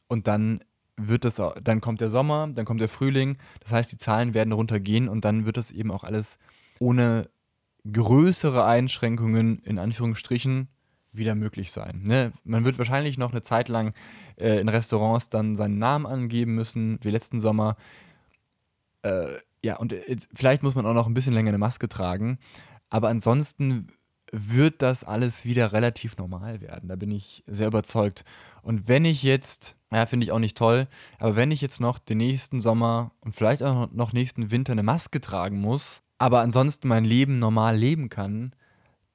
[0.06, 0.62] und dann
[0.96, 3.38] wird das, dann kommt der Sommer, dann kommt der Frühling.
[3.60, 6.38] Das heißt, die Zahlen werden runtergehen und dann wird das eben auch alles
[6.78, 7.28] ohne
[7.90, 10.68] größere Einschränkungen in Anführungsstrichen
[11.12, 12.02] wieder möglich sein.
[12.02, 12.32] Ne?
[12.44, 13.92] Man wird wahrscheinlich noch eine Zeit lang
[14.36, 17.76] äh, in Restaurants dann seinen Namen angeben müssen, wie letzten Sommer.
[19.02, 22.38] Äh, ja, und jetzt, vielleicht muss man auch noch ein bisschen länger eine Maske tragen.
[22.88, 23.88] Aber ansonsten
[24.32, 26.88] wird das alles wieder relativ normal werden.
[26.88, 28.24] Da bin ich sehr überzeugt.
[28.62, 31.98] Und wenn ich jetzt, ja, finde ich auch nicht toll, aber wenn ich jetzt noch
[31.98, 36.88] den nächsten Sommer und vielleicht auch noch nächsten Winter eine Maske tragen muss, aber ansonsten
[36.88, 38.54] mein Leben normal leben kann,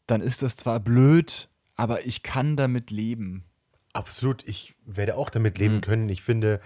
[0.06, 3.44] dann ist das zwar blöd, aber ich kann damit leben.
[3.94, 5.82] Absolut, ich werde auch damit leben Mhm.
[5.82, 6.10] können.
[6.10, 6.62] Ich finde,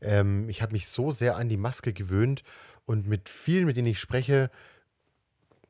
[0.00, 2.44] ähm, ich habe mich so sehr an die Maske gewöhnt
[2.84, 4.50] und mit vielen, mit denen ich spreche,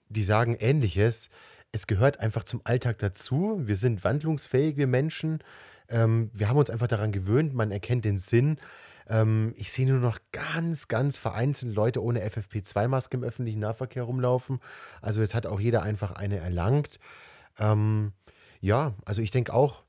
[0.08, 1.30] die sagen Ähnliches.
[1.72, 3.60] Es gehört einfach zum Alltag dazu.
[3.62, 5.40] Wir sind wandlungsfähige Menschen.
[5.88, 7.54] Ähm, wir haben uns einfach daran gewöhnt.
[7.54, 8.58] Man erkennt den Sinn.
[9.08, 14.60] Ähm, ich sehe nur noch ganz, ganz vereinzelt Leute ohne FFP2-Maske im öffentlichen Nahverkehr rumlaufen.
[15.00, 16.98] Also jetzt hat auch jeder einfach eine erlangt.
[17.58, 18.12] Ähm,
[18.60, 19.84] ja, also ich denke auch,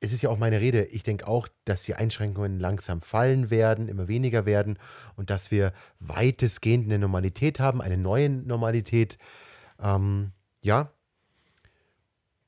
[0.00, 3.86] es ist ja auch meine Rede, ich denke auch, dass die Einschränkungen langsam fallen werden,
[3.88, 4.78] immer weniger werden
[5.14, 9.16] und dass wir weitestgehend eine Normalität haben, eine neue Normalität.
[9.80, 10.32] Ähm,
[10.62, 10.90] ja,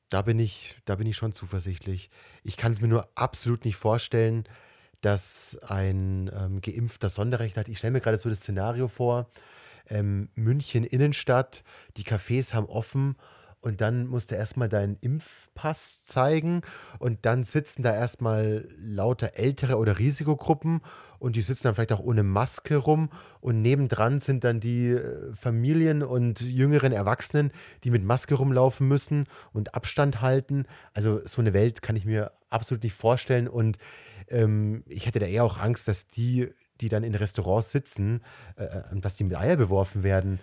[0.08, 2.10] da bin ich, da bin ich schon zuversichtlich.
[2.42, 4.44] Ich kann es mir nur absolut nicht vorstellen,
[5.00, 7.68] dass ein ähm, Geimpfter Sonderrecht hat.
[7.68, 9.28] Ich stelle mir gerade so das Szenario vor,
[9.88, 11.62] ähm, München Innenstadt,
[11.96, 13.16] die Cafés haben offen
[13.64, 16.60] und dann musst du erstmal deinen Impfpass zeigen
[16.98, 20.82] und dann sitzen da erstmal lauter ältere oder Risikogruppen
[21.18, 23.08] und die sitzen dann vielleicht auch ohne Maske rum
[23.40, 27.52] und nebendran sind dann die äh, Familien und jüngeren Erwachsenen,
[27.84, 29.24] die mit Maske rumlaufen müssen
[29.54, 30.66] und Abstand halten.
[30.92, 33.78] Also so eine Welt kann ich mir absolut nicht vorstellen und
[34.28, 36.50] ähm, ich hätte da eher auch Angst, dass die,
[36.82, 38.20] die dann in Restaurants sitzen,
[38.56, 40.38] äh, äh, dass die mit Eier beworfen werden.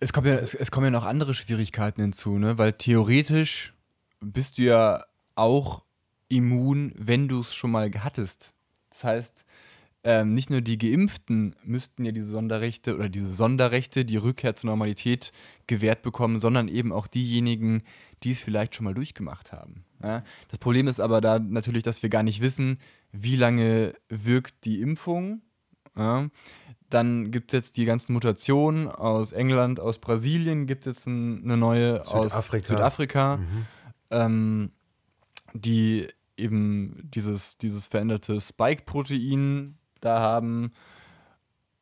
[0.00, 2.58] Es kommen, ja, es, es kommen ja noch andere Schwierigkeiten hinzu, ne?
[2.58, 3.74] Weil theoretisch
[4.20, 5.84] bist du ja auch
[6.28, 8.50] immun, wenn du es schon mal hattest.
[8.90, 9.44] Das heißt,
[10.04, 14.70] ähm, nicht nur die Geimpften müssten ja diese Sonderrechte oder diese Sonderrechte, die Rückkehr zur
[14.70, 15.32] Normalität
[15.66, 17.82] gewährt bekommen, sondern eben auch diejenigen,
[18.22, 19.84] die es vielleicht schon mal durchgemacht haben.
[20.00, 20.22] Ja?
[20.48, 22.78] Das Problem ist aber da natürlich, dass wir gar nicht wissen,
[23.10, 25.42] wie lange wirkt die Impfung.
[25.96, 26.28] Ja?
[26.90, 31.42] Dann gibt es jetzt die ganzen Mutationen aus England, aus Brasilien, gibt es jetzt ein,
[31.44, 32.64] eine neue Südafrika.
[32.64, 33.66] aus Südafrika, Mhm.
[34.10, 34.70] ähm,
[35.54, 36.06] die
[36.36, 40.72] eben dieses, dieses veränderte Spike-Protein da haben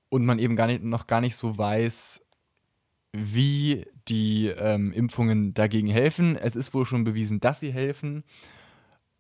[0.09, 2.21] und man eben gar nicht, noch gar nicht so weiß,
[3.13, 6.37] wie die ähm, Impfungen dagegen helfen.
[6.37, 8.25] Es ist wohl schon bewiesen, dass sie helfen.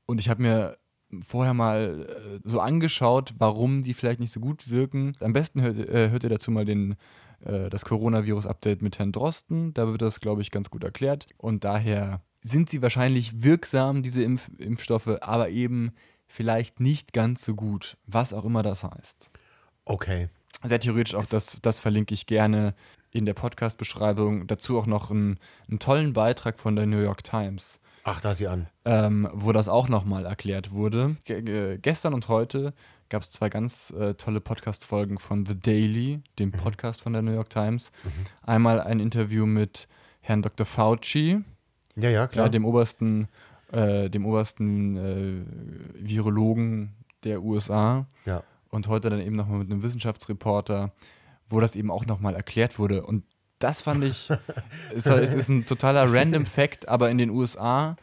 [0.06, 0.78] Und ich habe mir
[1.22, 5.12] vorher mal äh, so angeschaut, warum die vielleicht nicht so gut wirken.
[5.20, 6.96] Am besten hört, äh, hört ihr dazu mal den,
[7.44, 9.74] äh, das Coronavirus-Update mit Herrn Drosten.
[9.74, 11.26] Da wird das, glaube ich, ganz gut erklärt.
[11.36, 15.92] Und daher sind sie wahrscheinlich wirksam, diese Impf Impfstoffe, aber eben
[16.26, 19.30] vielleicht nicht ganz so gut, was auch immer das heißt.
[19.84, 20.28] Okay.
[20.62, 22.74] Sehr theoretisch auch, das, das verlinke ich gerne
[23.10, 24.46] in der Podcast-Beschreibung.
[24.46, 28.46] Dazu auch noch einen, einen tollen Beitrag von der New York Times Ach, da sie
[28.48, 28.66] an.
[28.84, 31.16] ähm, wo das auch nochmal erklärt wurde.
[31.24, 32.74] Ge gestern und heute
[33.08, 37.32] gab es zwei ganz äh, tolle Podcast-Folgen von The Daily, dem Podcast von der New
[37.32, 37.90] York Times.
[38.42, 39.88] Einmal ein Interview mit
[40.20, 40.66] Herrn Dr.
[40.66, 41.40] Fauci,
[41.96, 42.46] Ja, ja, klar.
[42.46, 43.28] ja, dem obersten,
[43.72, 45.42] äh, dem obersten äh,
[46.06, 48.06] Virologen der USA.
[48.26, 48.42] ja.
[48.70, 50.90] Und heute dann eben nochmal mit einem Wissenschaftsreporter,
[51.48, 53.06] wo das eben auch nochmal erklärt wurde.
[53.06, 53.22] Und
[53.58, 54.30] das fand ich,
[54.94, 57.96] es ist ein totaler random Fact, aber in den USA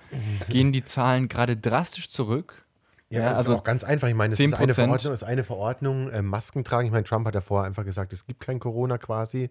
[0.50, 2.66] gehen die Zahlen gerade drastisch zurück.
[3.10, 4.08] Ja, Ja, das also ist auch ganz einfach.
[4.08, 4.76] Ich meine, es ist eine 10%.
[4.76, 6.86] Verordnung, ist eine Verordnung, äh, Masken tragen.
[6.86, 9.50] Ich meine, Trump hat davor einfach gesagt, es gibt kein Corona quasi.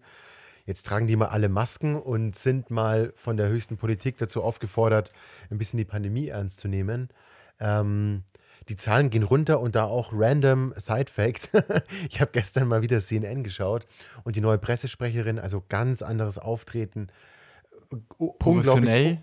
[0.67, 5.13] Jetzt tragen die mal alle Masken und sind mal von der höchsten Politik dazu aufgefordert,
[5.51, 7.11] ein bisschen die Pandemie ernst zu nehmen.
[7.59, 8.25] Ähm,
[8.71, 11.51] die Zahlen gehen runter und da auch random Side Fact.
[12.09, 13.85] ich habe gestern mal wieder CNN geschaut
[14.23, 17.09] und die neue Pressesprecherin, also ganz anderes Auftreten.
[18.39, 19.23] Professionell.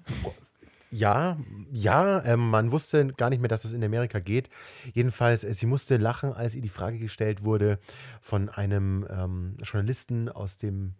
[0.89, 1.37] Ja,
[1.71, 4.49] ja, ähm, man wusste gar nicht mehr, dass es in Amerika geht.
[4.93, 7.79] Jedenfalls, äh, sie musste lachen, als ihr die Frage gestellt wurde
[8.21, 10.93] von einem ähm, Journalisten aus dem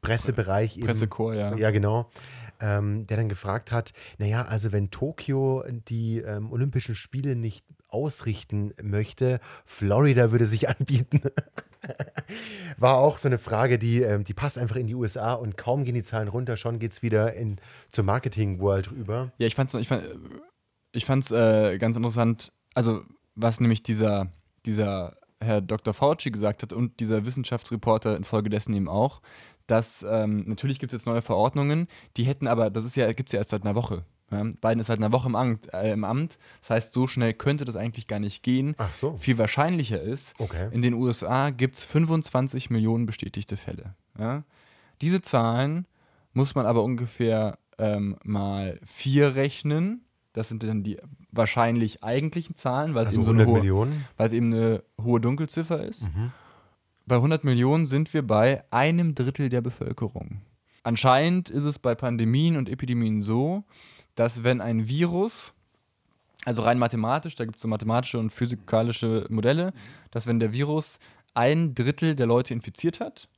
[0.00, 0.78] Pressebereich.
[0.80, 1.56] Pressekorps, ja.
[1.56, 2.10] Ja, genau.
[2.60, 7.64] Ähm, der dann gefragt hat, naja, also wenn Tokio die ähm, Olympischen Spiele nicht
[7.96, 11.22] ausrichten möchte, Florida würde sich anbieten.
[12.76, 15.84] War auch so eine Frage, die, ähm, die passt einfach in die USA und kaum
[15.84, 17.56] gehen die Zahlen runter, schon geht es wieder in,
[17.88, 19.32] zur Marketing-World rüber.
[19.38, 20.04] Ja, ich fand's, ich fand,
[20.92, 23.02] ich fand's äh, ganz interessant, also
[23.34, 24.28] was nämlich dieser,
[24.66, 25.94] dieser Herr Dr.
[25.94, 29.22] Fauci gesagt hat und dieser Wissenschaftsreporter infolgedessen eben auch,
[29.66, 33.32] dass ähm, natürlich gibt es jetzt neue Verordnungen, die hätten aber, das ja, gibt es
[33.32, 34.04] ja erst seit einer Woche.
[34.28, 36.36] Biden ist seit einer Woche im Amt, äh, im Amt.
[36.60, 38.74] Das heißt, so schnell könnte das eigentlich gar nicht gehen.
[38.78, 39.16] Ach so.
[39.16, 40.68] Viel wahrscheinlicher ist, Okay.
[40.72, 43.94] in den USA gibt es 25 Millionen bestätigte Fälle.
[44.18, 44.42] Ja?
[45.00, 45.86] Diese Zahlen
[46.32, 50.02] muss man aber ungefähr ähm, mal 4 rechnen,
[50.32, 50.98] das sind dann die
[51.30, 54.82] wahrscheinlich eigentlichen Zahlen, weil es Also eben so eine 100 hohe, weil es eben eine
[55.02, 56.02] hohe Dunkelziffer ist.
[56.14, 56.32] Mhm.
[57.06, 60.40] Bei 100 Millionen sind wir bei einem Drittel der Bevölkerung.
[60.82, 63.64] Anscheinend ist es bei Pandemien und Epidemien so,
[64.16, 65.54] dass wenn ein Virus,
[66.44, 69.72] also rein mathematisch, da gibt es so mathematische und physikalische Modelle,
[70.10, 70.98] dass wenn der Virus
[71.34, 73.28] ein Drittel der Leute infiziert hat,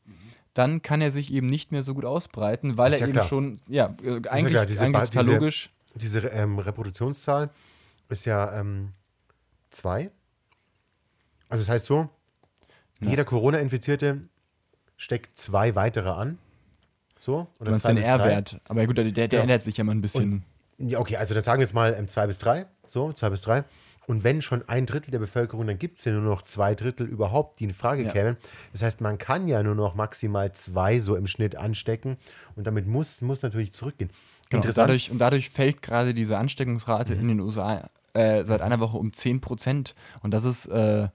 [0.54, 3.12] dann kann er sich eben nicht mehr so gut ausbreiten, weil Ist er ja eben
[3.12, 3.26] klar.
[3.28, 5.70] schon, ja, äh, eigentlich, klar, diese eigentlich diese- logisch.
[5.94, 7.50] Diese ähm, Reproduktionszahl
[8.08, 8.92] ist ja ähm,
[9.70, 10.10] zwei.
[11.48, 12.08] Also das heißt so,
[13.00, 13.10] Ja.
[13.10, 14.20] jeder Corona-Infizierte
[14.96, 16.38] steckt zwei weitere an.
[17.18, 17.48] So?
[17.58, 18.06] Oder zwei bis.
[18.06, 18.60] R-Wert.
[18.68, 19.40] Aber gut, der, der Ja.
[19.40, 20.44] ändert sich ja mal ein bisschen.
[20.78, 22.66] Ja, okay, also dann sagen wir jetzt mal ähm, zwei bis drei.
[22.86, 23.64] So, zwei bis drei.
[24.06, 27.06] Und wenn schon ein Drittel der Bevölkerung, dann gibt es ja nur noch zwei Drittel
[27.06, 28.10] überhaupt, die in Frage Ja.
[28.12, 28.36] kämen.
[28.72, 32.16] Das heißt, man kann ja nur noch maximal zwei so im Schnitt anstecken
[32.56, 34.08] und damit muss, muss natürlich zurückgehen.
[34.48, 34.86] Genau, und, Interessant.
[34.86, 34.88] Mhm.
[34.88, 39.12] dadurch, und dadurch fällt gerade diese Ansteckungsrate in den USA äh, seit einer Woche um
[39.12, 39.94] 10 Prozent.
[40.22, 41.08] Und das ist äh,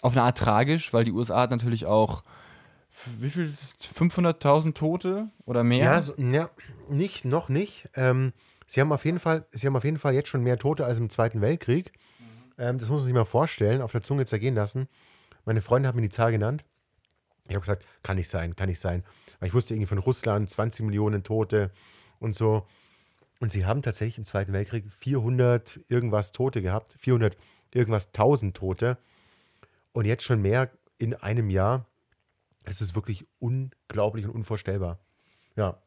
[0.00, 2.22] auf eine Art tragisch, weil die USA hat natürlich auch
[3.18, 3.52] wie viel?
[3.98, 5.84] 500.000 Tote oder mehr?
[5.84, 6.48] Ja, so, ja
[6.88, 7.88] nicht, noch nicht.
[7.96, 8.32] Ähm,
[8.74, 10.98] sie, haben auf jeden Fall, sie haben auf jeden Fall jetzt schon mehr Tote als
[10.98, 11.92] im Zweiten Weltkrieg.
[12.58, 14.88] Ähm, das muss man sich mal vorstellen, auf der Zunge zergehen lassen.
[15.44, 16.64] Meine Freundin hat mir die Zahl genannt.
[17.46, 19.04] Ich habe gesagt, kann nicht sein, kann nicht sein.
[19.38, 21.70] Weil ich wusste irgendwie von Russland 20 Millionen Tote
[22.18, 22.66] und so.
[23.40, 27.36] Und sie haben tatsächlich im Zweiten Weltkrieg 400 irgendwas Tote gehabt, 400
[27.72, 28.98] irgendwas 1000 Tote.
[29.92, 31.86] Und jetzt schon mehr in einem Jahr.
[32.64, 34.98] Es ist wirklich unglaublich und unvorstellbar.
[35.54, 35.78] Ja.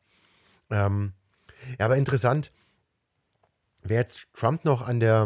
[0.69, 1.13] Ähm,
[1.79, 2.51] ja, aber interessant,
[3.89, 5.21] wäre jetzt Trump noch an der,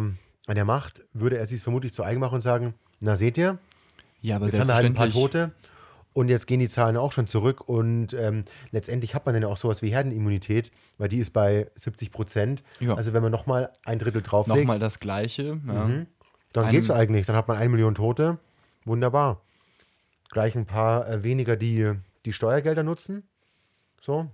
[0.48, 3.58] an der Macht, würde er sich vermutlich zu eigen machen und sagen, na seht ihr,
[4.22, 5.10] ja aber jetzt haben wir halt ein paar.
[5.10, 5.52] Tote
[6.14, 9.58] und jetzt gehen die Zahlen auch schon zurück und ähm, letztendlich hat man dann auch
[9.58, 12.64] sowas wie Herdenimmunität, weil die ist bei 70 Prozent.
[12.80, 12.96] Ja.
[12.96, 15.60] Also wenn man nochmal ein Drittel drauflegt, Nochmal das Gleiche.
[15.66, 15.86] Ja.
[15.86, 16.08] Mhm.
[16.54, 18.40] dann Einem- geht's eigentlich, dann hat man eine Million Tote,
[18.86, 19.42] wunderbar.
[20.32, 21.92] Gleich ein paar äh, weniger, die
[22.26, 23.24] die Steuergelder nutzen,
[24.00, 24.30] so.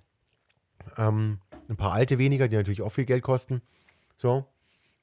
[0.98, 3.62] Ähm, ein paar alte weniger, die natürlich auch viel Geld kosten.
[4.18, 4.46] So.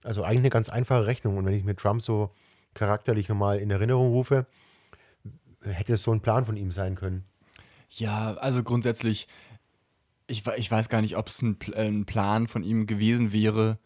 [0.03, 1.37] Also eigentlich eine ganz einfache Rechnung.
[1.39, 2.31] Und wenn ich mir Trump so
[2.75, 4.47] charakterlich nochmal in Erinnerung rufe,
[5.63, 7.25] hätte es so ein Plan von ihm sein können.
[7.89, 9.29] Ja, also grundsätzlich,
[10.27, 13.79] ich, ich weiß gar nicht, ob es ein, äh, ein Plan von ihm gewesen wäre,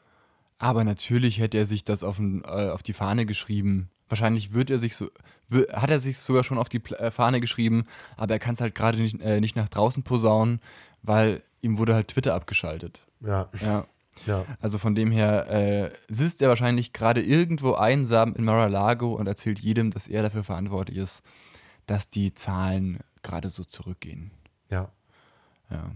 [0.59, 3.91] aber natürlich hätte er sich das auf, den, äh, auf die Fahne geschrieben.
[4.09, 5.09] Wahrscheinlich wird er sich so,
[5.51, 7.85] wür- hat er sich sogar schon auf die äh, Fahne geschrieben,
[8.17, 10.61] aber er kann es halt gerade nicht, äh, nicht nach draußen posaunen,
[11.03, 13.03] weil ihm wurde halt Twitter abgeschaltet.
[13.21, 13.87] Ja, Ja.
[14.27, 14.45] Ja.
[14.61, 19.59] Also von dem her äh, sitzt er wahrscheinlich gerade irgendwo einsam in Mar-a-Lago und erzählt
[19.59, 21.23] jedem, dass er dafür verantwortlich ist,
[21.87, 24.31] dass die Zahlen gerade so zurückgehen.
[24.71, 24.91] ja.
[25.71, 25.91] Ja.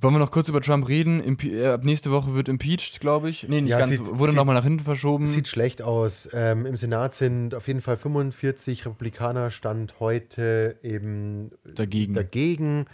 [0.00, 1.22] Wollen wir noch kurz über Trump reden?
[1.22, 3.48] Impe äh, ab nächste Woche wird impeached, glaube ich.
[3.48, 3.90] Nee, nicht Ja, ganz.
[3.90, 5.24] sieht- wurde nochmal nach hinten verschoben.
[5.24, 6.28] Sieht schlecht aus.
[6.34, 12.12] Ähm, Im Senat sind auf jeden Fall 45 Republikaner stand heute eben Dagegen.
[12.12, 12.86] dagegen.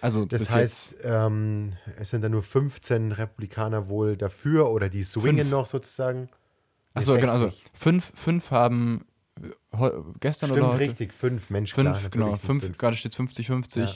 [0.00, 5.38] Also Das heißt, ähm, es sind dann nur 15 Republikaner wohl dafür oder die swingen
[5.40, 5.50] Fünf.
[5.50, 6.28] noch sozusagen.
[6.94, 7.32] Achso, genau.
[7.32, 7.64] Also 60.
[7.74, 9.04] fünf, fünf haben
[9.40, 9.90] äh,
[10.20, 10.80] gestern Stimmt oder heute.
[10.80, 12.34] richtig, fünf Mensch, Fünf, klar, genau.
[12.34, 13.80] sind's Fünf, gerade steht 50-50.
[13.80, 13.92] Ja.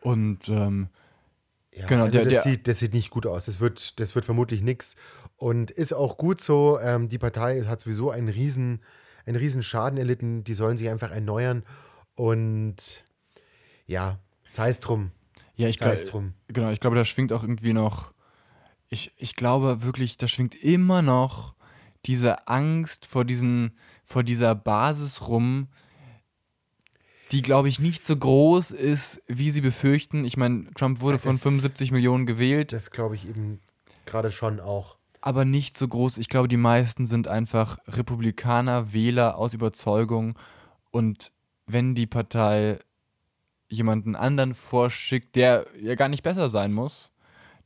[0.00, 0.88] Und ähm,
[1.72, 3.46] Ja, Genau, also der- das, der- sieht, das sieht nicht gut aus.
[3.46, 4.96] Das wird, das wird vermutlich nichts.
[5.36, 6.78] Und ist auch gut so.
[6.80, 8.82] Ähm, die Partei hat sowieso einen riesen,
[9.26, 10.42] einen riesen Schaden erlitten.
[10.44, 11.62] Die sollen sich einfach erneuern.
[12.14, 13.04] Und
[13.86, 14.18] ja,
[14.48, 15.12] sei es drum.
[15.58, 18.12] Ja, ich glaube, genau, ich glaube, da schwingt auch irgendwie noch.
[18.88, 21.54] Ich, ich glaube wirklich, da schwingt immer noch
[22.06, 25.68] diese Angst vor, diesen, vor dieser Basis rum,
[27.32, 30.24] die, glaube ich, nicht so groß ist, wie sie befürchten.
[30.24, 32.72] Ich meine, Trump wurde von Das- 75 Millionen gewählt.
[32.72, 33.60] Das glaube ich eben
[34.06, 34.96] gerade schon auch.
[35.20, 36.16] aber nicht so groß.
[36.16, 40.34] Ich glaube, die meisten sind einfach Republikaner, Wähler aus Überzeugung.
[40.90, 41.32] Und
[41.66, 42.78] wenn die Partei
[43.68, 47.12] jemanden anderen vorschickt, der ja gar nicht besser sein muss,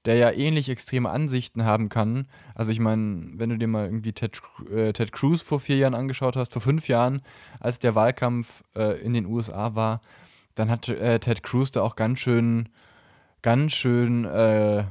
[0.04, 2.26] der ja ähnlich extreme Ansichten haben kann.
[2.54, 4.40] Also ich meine, wenn du dir mal irgendwie Ted,
[4.70, 7.22] äh, Ted Cruz vor vier Jahren angeschaut hast, vor fünf Jahren,
[7.60, 10.00] als der Wahlkampf äh, in den USA war,
[10.54, 12.68] dann hat äh, Ted Cruz da auch ganz schön,
[13.42, 14.84] ganz schön äh,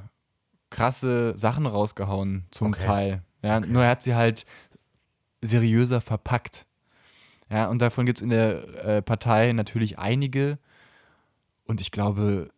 [0.70, 2.86] krasse Sachen rausgehauen, zum Okay.
[2.86, 3.22] Teil.
[3.44, 3.68] Ja, Okay.
[3.70, 4.46] Nur er hat sie halt
[5.42, 6.66] seriöser verpackt.
[7.50, 10.58] Ja, und davon gibt es in der äh, Partei natürlich einige.
[11.72, 12.50] Und ich glaube,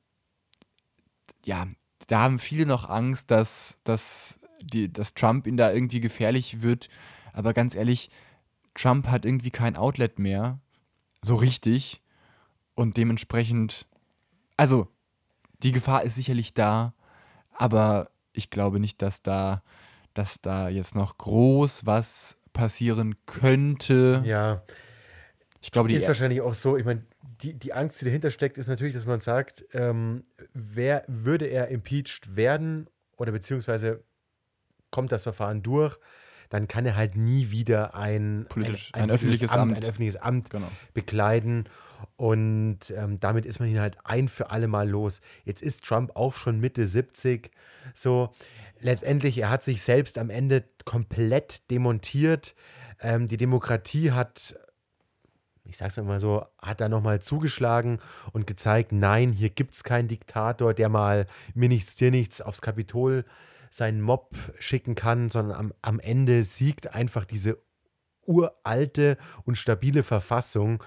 [1.46, 1.68] ja,
[2.08, 6.90] da haben viele noch Angst, dass, dass, die, dass Trump ihn da irgendwie gefährlich wird.
[7.32, 8.10] Aber ganz ehrlich,
[8.74, 10.60] Trump hat irgendwie kein Outlet mehr.
[11.22, 12.02] So richtig.
[12.74, 13.86] Und dementsprechend,
[14.58, 14.88] also,
[15.62, 16.96] die Gefahr ist sicherlich da.
[17.52, 19.62] Aber ich glaube nicht, dass da,
[20.16, 24.24] dass da jetzt noch groß was passieren könnte.
[24.26, 24.64] Ja,
[25.62, 26.78] Ich glaube, die ist wahrscheinlich auch so.
[26.78, 27.04] Ich meine,
[27.44, 30.24] die, die Angst, die dahinter steckt, ist natürlich, dass man sagt, ähm,
[30.54, 34.04] wer würde er impeached werden oder beziehungsweise
[34.92, 35.98] kommt das Verfahren durch,
[36.50, 39.74] dann kann er halt nie wieder ein, Politisch- ein öffentliches Amt.
[39.76, 40.68] ein öffentliches Amt Genau.
[40.94, 41.68] bekleiden.
[42.16, 45.22] Und ähm, damit ist man ihn halt ein für alle Mal los.
[45.46, 47.50] Jetzt ist Trump auch schon Mitte 70.
[47.96, 48.34] So,
[48.80, 52.54] letztendlich, er hat sich selbst am Ende komplett demontiert.
[53.02, 54.56] Ähm, die Demokratie hat,
[55.66, 58.00] ich sag's mal so, hat da nochmal zugeschlagen
[58.32, 63.26] und gezeigt, nein, hier gibt's keinen Diktator, der mal mir nichts, dir nichts aufs Kapitol
[63.70, 67.58] seinen Mob schicken kann, sondern am, am Ende siegt einfach diese
[68.26, 70.84] uralte und stabile Verfassung.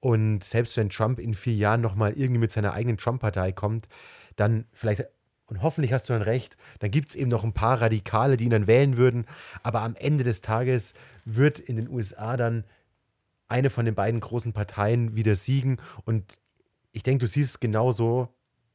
[0.00, 3.88] Und selbst wenn Trump in vier Jahren nochmal irgendwie mit seiner eigenen Trump-Partei kommt,
[4.36, 5.04] dann vielleicht,
[5.46, 8.44] und hoffentlich hast du dann recht, dann gibt es eben noch ein paar Radikale, die
[8.44, 9.26] ihn dann wählen würden.
[9.64, 12.64] Aber am Ende des Tages wird in den USA dann
[13.48, 15.78] eine von den beiden großen Parteien wieder siegen.
[16.04, 16.38] Und
[16.92, 18.28] ich denke, du siehst es genauso,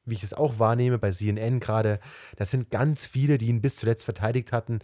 [0.06, 2.00] wie ich es auch wahrnehme bei CNN gerade.
[2.36, 4.80] Das sind ganz viele, die ihn bis zuletzt verteidigt hatten,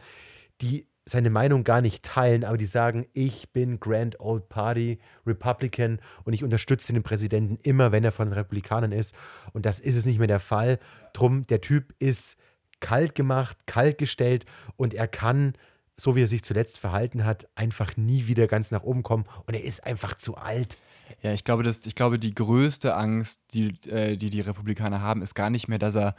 [0.62, 6.00] die seine Meinung gar nicht teilen, aber die sagen, ich bin Grand Old Party Republican
[6.24, 9.16] und ich unterstütze den Präsidenten immer, wenn er von den Republikanern ist.
[9.54, 10.80] Und das ist es nicht mehr der Fall.
[11.14, 12.38] Drum, der Typ ist
[12.80, 14.46] kalt gemacht, kalt gestellt
[14.78, 15.54] und er kann,
[16.00, 19.26] so wie er sich zuletzt verhalten hat, einfach nie wieder ganz nach oben kommen.
[19.46, 20.78] Und er ist einfach zu alt.
[21.22, 25.22] Ja, ich glaube, dass, ich glaube, die größte Angst, die, äh, die die Republikaner haben,
[25.22, 26.16] ist gar nicht mehr, dass er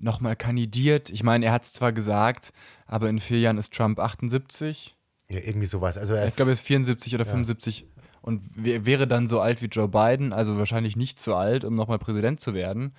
[0.00, 1.10] nochmal kandidiert.
[1.10, 2.52] Ich meine, er hat es zwar gesagt,
[2.86, 4.94] aber in vier Jahren ist Trump 78.
[5.28, 5.98] Ja, irgendwie sowas.
[5.98, 7.86] Also er Ich ist, glaube, er ist 74 oder 75
[8.22, 11.74] und wär- wäre dann so alt wie Joe Biden, also wahrscheinlich nicht zu alt, um
[11.74, 12.94] nochmal Präsident zu werden.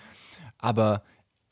[0.58, 1.04] Aber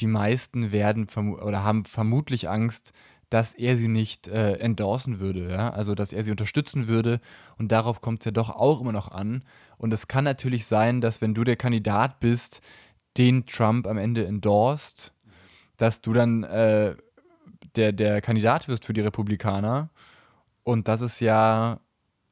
[0.01, 2.91] die meisten werden oder haben vermutlich Angst,
[3.29, 7.19] dass er sie nicht äh, endorsen würde, ja, also dass er sie unterstützen würde.
[7.57, 9.43] Und darauf kommt es ja doch auch immer noch an.
[9.77, 12.61] Und es kann natürlich sein, dass wenn du der Kandidat bist,
[13.17, 15.11] den Trump am Ende endorst,
[15.77, 16.95] dass du dann äh,
[17.75, 19.89] der, der Kandidat wirst für die Republikaner.
[20.63, 21.79] Und das ist ja,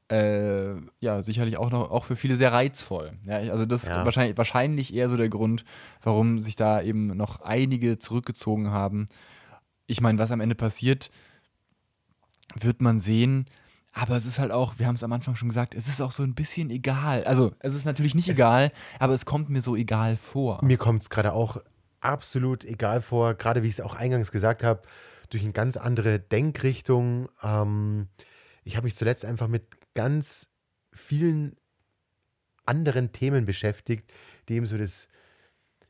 [0.10, 3.14] äh, ja sicherlich auch noch auch für viele sehr reizvoll.
[3.26, 4.06] Ja, also das ist Ja.
[4.06, 5.66] wahrscheinlich, wahrscheinlich eher so der Grund,
[6.04, 9.08] warum sich da eben noch einige zurückgezogen haben.
[9.88, 11.12] Ich meine, was am Ende passiert,
[12.56, 13.46] wird man sehen.
[13.98, 16.12] Aber es ist halt auch, wir haben es am Anfang schon gesagt, es ist auch
[16.12, 17.24] so ein bisschen egal.
[17.24, 20.64] Also, es ist natürlich nicht egal, aber es kommt mir so egal vor.
[20.64, 21.58] Mir kommt es gerade auch
[22.02, 24.82] absolut egal vor, gerade wie ich es auch eingangs gesagt habe,
[25.30, 27.30] durch eine ganz andere Denkrichtung.
[27.42, 28.10] Ähm,
[28.66, 30.52] ich habe mich zuletzt einfach mit ganz
[30.92, 31.56] vielen
[32.66, 34.12] anderen Themen beschäftigt,
[34.50, 35.08] die eben so das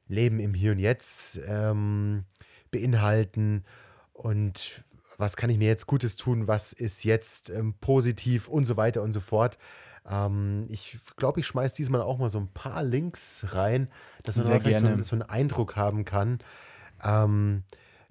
[0.08, 2.26] Leben im Hier und Jetzt ähm,
[2.70, 3.64] beinhalten
[4.16, 4.84] und
[5.18, 9.01] was kann ich mir jetzt Gutes tun, was ist jetzt ähm, positiv und so weiter
[9.01, 9.57] und so fort.
[10.09, 13.89] Ähm, ich glaube, ich schmeiße diesmal auch mal so ein paar Links rein,
[14.24, 16.39] dass man vielleicht so, so einen Eindruck haben kann.
[17.03, 17.63] Ähm,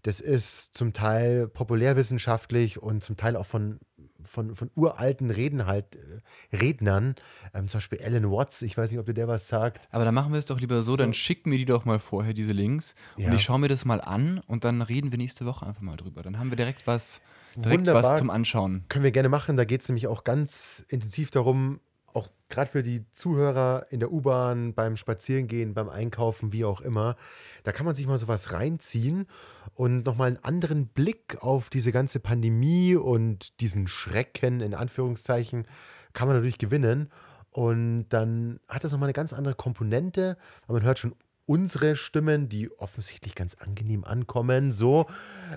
[0.02, 3.80] das ist zum Teil populärwissenschaftlich und zum Teil auch von,
[4.24, 7.14] von, von uralten Reden halt, äh, Rednern.
[7.52, 9.88] Ähm, zum Beispiel Alan Watts, ich weiß nicht, ob dir der was sagt.
[9.90, 12.34] Aber dann machen wir es doch lieber so, dann schick mir die doch mal vorher,
[12.34, 12.94] diese Links.
[13.16, 13.28] Ja.
[13.28, 15.96] Und ich schaue mir das mal an und dann reden wir nächste Woche einfach mal
[15.96, 16.22] drüber.
[16.22, 17.20] Dann haben wir direkt was,
[17.56, 18.02] direkt Wunderbar.
[18.02, 18.84] was zum Anschauen.
[18.88, 19.56] Können wir gerne machen.
[19.56, 21.80] Da geht es nämlich auch ganz intensiv darum,
[22.14, 27.16] auch gerade für die Zuhörer in der U-Bahn, beim Spazierengehen, beim Einkaufen, wie auch immer.
[27.64, 29.26] Da kann man sich mal sowas reinziehen
[29.74, 35.66] und nochmal einen anderen Blick auf diese ganze Pandemie und diesen Schrecken, in Anführungszeichen,
[36.12, 37.10] kann man natürlich gewinnen.
[37.50, 40.36] Und dann hat das nochmal eine ganz andere Komponente,
[40.66, 41.14] weil man hört schon
[41.46, 45.06] unsere Stimmen, die offensichtlich ganz angenehm ankommen, so.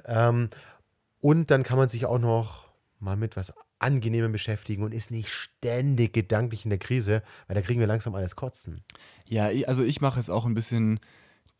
[0.05, 0.49] Ähm,
[1.21, 2.67] und dann kann man sich auch noch
[2.99, 7.61] mal mit was Angenehmem beschäftigen und ist nicht ständig gedanklich in der Krise, weil da
[7.61, 8.83] kriegen wir langsam alles kotzen.
[9.25, 10.99] Ja, also ich mache jetzt auch ein bisschen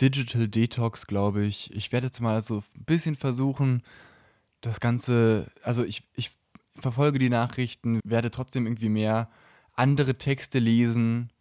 [0.02, 1.74] Digital Detox, glaube ich.
[1.74, 3.84] Ich werde jetzt mal so ein bisschen versuchen,
[4.62, 6.32] das Ganze, also ich, ich
[6.76, 9.30] verfolge die Nachrichten, werde trotzdem irgendwie mehr
[9.74, 11.32] andere Texte lesen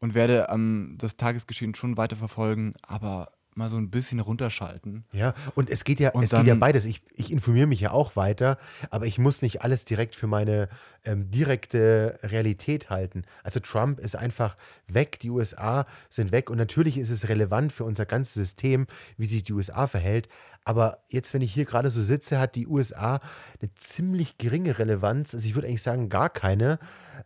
[0.00, 5.04] und werde am das Tagesgeschehen schon weiter verfolgen, aber mal so ein bisschen runterschalten.
[5.12, 6.86] Ja, und es geht ja, Und es geht ja dann- beides.
[6.86, 8.56] Ich, ich informiere mich ja auch weiter,
[8.90, 10.68] aber ich muss nicht alles direkt für meine
[11.04, 13.24] ähm, direkte Realität halten.
[13.42, 14.56] Also Trump ist einfach
[14.86, 18.86] weg, die USA sind weg und natürlich ist es relevant für unser ganzes System,
[19.16, 20.28] wie sich die USA verhält.
[20.64, 23.20] Aber jetzt, wenn ich hier gerade so sitze, hat die USA
[23.60, 25.34] eine ziemlich geringe Relevanz.
[25.34, 26.78] Also ich würde eigentlich sagen, gar keine.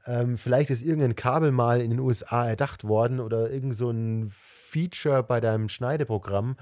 [0.07, 4.31] Ähm, vielleicht ist irgendein Kabel mal in den USA erdacht worden oder irgend so ein
[4.31, 6.57] Feature bei deinem Schneideprogramm.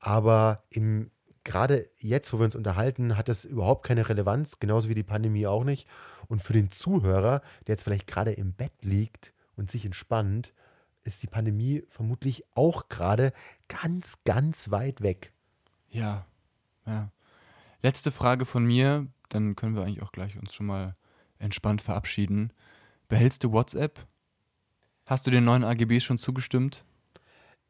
[0.00, 1.10] Aber im
[1.44, 5.46] gerade jetzt, wo wir uns unterhalten, hat das überhaupt keine Relevanz, genauso wie die Pandemie
[5.46, 5.86] auch nicht.
[6.26, 10.52] Und für den Zuhörer, der jetzt vielleicht gerade im Bett liegt und sich entspannt,
[11.04, 13.32] ist die Pandemie vermutlich auch gerade
[13.68, 15.32] ganz, ganz weit weg.
[15.90, 16.26] Ja,
[16.86, 17.10] ja.
[17.82, 20.96] Letzte Frage von mir, dann können wir eigentlich auch gleich uns schon mal
[21.38, 22.52] entspannt verabschieden.
[23.14, 24.08] Behältst du WhatsApp?
[25.06, 26.84] Hast du den neuen AGBs schon zugestimmt?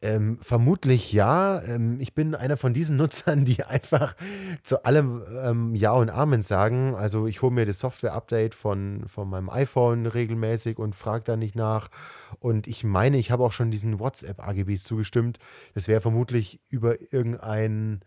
[0.00, 1.60] Ähm, vermutlich ja.
[1.60, 4.16] Ähm, ich bin einer von diesen Nutzern, die einfach
[4.62, 6.94] zu allem ähm, Ja und Amen sagen.
[6.94, 11.56] Also ich hole mir das Software-Update von, von meinem iPhone regelmäßig und frage da nicht
[11.56, 11.90] nach.
[12.38, 15.38] Und ich meine, ich habe auch schon diesen WhatsApp-AGBs zugestimmt.
[15.74, 18.00] Das wäre vermutlich über irgendein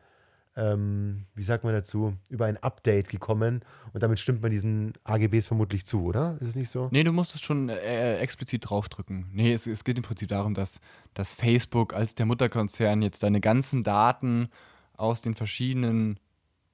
[0.58, 3.62] ähm, wie sagt man dazu, über ein Update gekommen
[3.94, 6.36] und damit stimmt man diesen AGBs vermutlich zu, oder?
[6.42, 6.90] Ist es nicht so?
[6.92, 9.28] Nee, du musst es schon äh, explizit draufdrücken.
[9.32, 10.80] Nee, es, es geht im Prinzip darum, dass,
[11.14, 14.50] dass Facebook als der Mutterkonzern jetzt deine ganzen Daten
[14.98, 16.20] aus den verschiedenen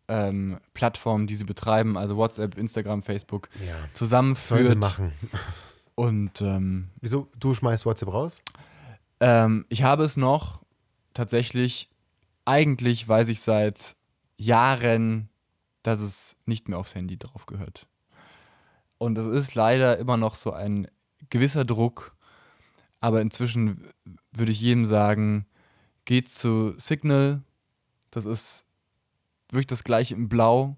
[0.07, 3.75] ähm, Plattformen, die sie betreiben, also WhatsApp, Instagram, Facebook, ja.
[3.93, 4.59] zusammenführt.
[4.59, 5.11] Sollen sie machen.
[5.95, 7.27] Und ähm, wieso?
[7.37, 8.41] Du schmeißt WhatsApp raus?
[9.19, 10.61] Ähm, ich habe es noch
[11.13, 11.89] tatsächlich
[12.45, 13.95] eigentlich weiß ich seit
[14.37, 15.29] Jahren,
[15.83, 17.87] dass es nicht mehr aufs Handy drauf gehört.
[18.97, 20.87] Und es ist leider immer noch so ein
[21.29, 22.15] gewisser Druck,
[22.99, 23.89] aber inzwischen
[24.31, 25.45] würde ich jedem sagen,
[26.05, 27.43] geht zu Signal,
[28.11, 28.65] das ist
[29.49, 30.77] wirklich das gleiche in Blau,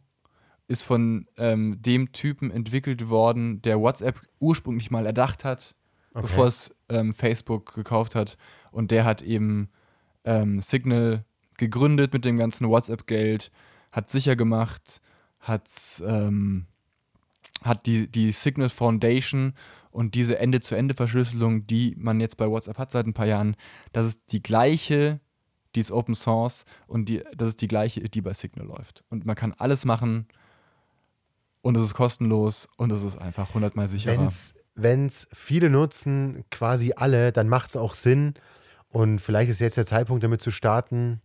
[0.68, 5.76] ist von ähm, dem Typen entwickelt worden, der WhatsApp ursprünglich mal erdacht hat,
[6.14, 6.24] okay.
[6.24, 8.38] bevor es ähm, Facebook gekauft hat.
[8.72, 9.68] Und der hat eben
[10.24, 11.24] ähm, Signal
[11.58, 13.52] gegründet mit dem ganzen WhatsApp-Geld,
[13.92, 15.02] hat sicher gemacht,
[15.40, 16.66] hat's, ähm,
[17.64, 19.54] hat die, die Signal Foundation
[19.92, 23.56] und diese Ende-zu-Ende-Verschlüsselung, die man jetzt bei WhatsApp hat seit ein paar Jahren,
[23.94, 25.22] das ist die gleiche,
[25.76, 29.04] die ist Open Source und die, das ist die gleiche, die bei Signal läuft.
[29.10, 30.28] Und man kann alles machen
[31.62, 34.30] und es ist kostenlos und es ist einfach hundertmal sicherer.
[34.76, 38.34] Wenn es viele nutzen, quasi alle, dann macht es auch Sinn.
[38.90, 41.22] Und vielleicht ist jetzt der Zeitpunkt, damit zu starten.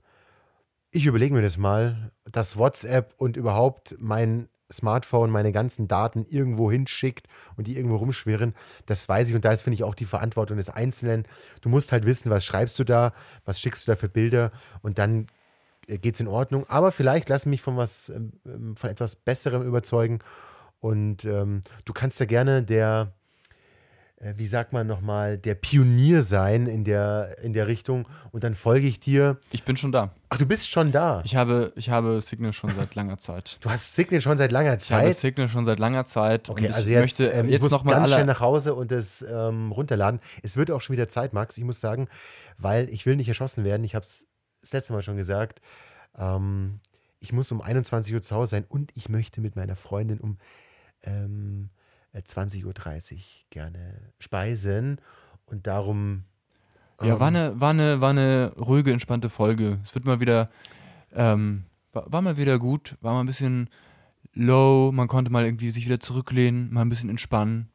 [0.93, 6.71] Ich überlege mir das mal, dass WhatsApp und überhaupt mein Smartphone meine ganzen Daten irgendwo
[6.71, 7.27] hinschickt
[7.57, 8.55] und die irgendwo rumschwirren,
[8.87, 9.35] das weiß ich.
[9.35, 11.27] Und da ist, finde ich, auch die Verantwortung des Einzelnen.
[11.61, 13.13] Du musst halt wissen, was schreibst du da,
[13.45, 15.27] was schickst du da für Bilder und dann
[15.87, 16.69] äh, geht es in Ordnung.
[16.69, 20.21] Aber vielleicht lass mich von was, ähm, von etwas Besserem überzeugen.
[20.81, 23.13] Und ähm, du kannst ja gerne der
[24.23, 28.87] wie sagt man nochmal, der Pionier sein in der, in der Richtung und dann folge
[28.87, 29.39] ich dir.
[29.51, 30.11] Ich bin schon da.
[30.29, 31.23] Ach, du bist schon da.
[31.25, 33.57] Ich habe, ich habe Signal schon seit langer Zeit.
[33.63, 35.01] Du hast Signal schon seit langer Zeit?
[35.01, 36.51] Ich habe Signal schon seit langer Zeit.
[36.51, 39.73] Okay, also jetzt, möchte, ähm, jetzt ich muss ganz schnell nach Hause und das ähm,
[39.73, 40.21] runterladen.
[40.43, 41.57] Es wird auch schon wieder Zeit, Max.
[41.57, 42.09] Ich muss sagen,
[42.59, 43.85] weil ich will nicht erschossen werden.
[43.85, 44.27] Ich habe es
[44.61, 45.63] das letzte Mal schon gesagt.
[46.19, 46.81] Ähm,
[47.21, 50.37] ich muss um 21 Uhr zu Hause sein und ich möchte mit meiner Freundin um
[51.03, 51.71] ähm,
[52.19, 55.01] 20.30 Uhr gerne speisen.
[55.47, 56.25] Und darum.
[57.03, 59.81] Ja, war, ähm, eine, war, eine, war eine ruhige, entspannte Folge.
[59.85, 60.49] Es wird mal wieder.
[61.13, 63.69] Ähm, war, war mal wieder gut, war mal ein bisschen
[64.33, 67.69] low, man konnte mal irgendwie sich wieder zurücklehnen, mal ein bisschen entspannen.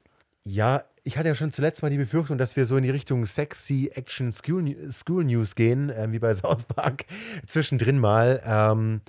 [0.44, 3.26] Ja, ich hatte ja schon zuletzt mal die Befürchtung, dass wir so in die Richtung
[3.26, 7.06] sexy Action School, School News gehen, äh, wie bei South Park,
[7.46, 8.42] zwischendrin mal.
[8.46, 9.02] Ähm,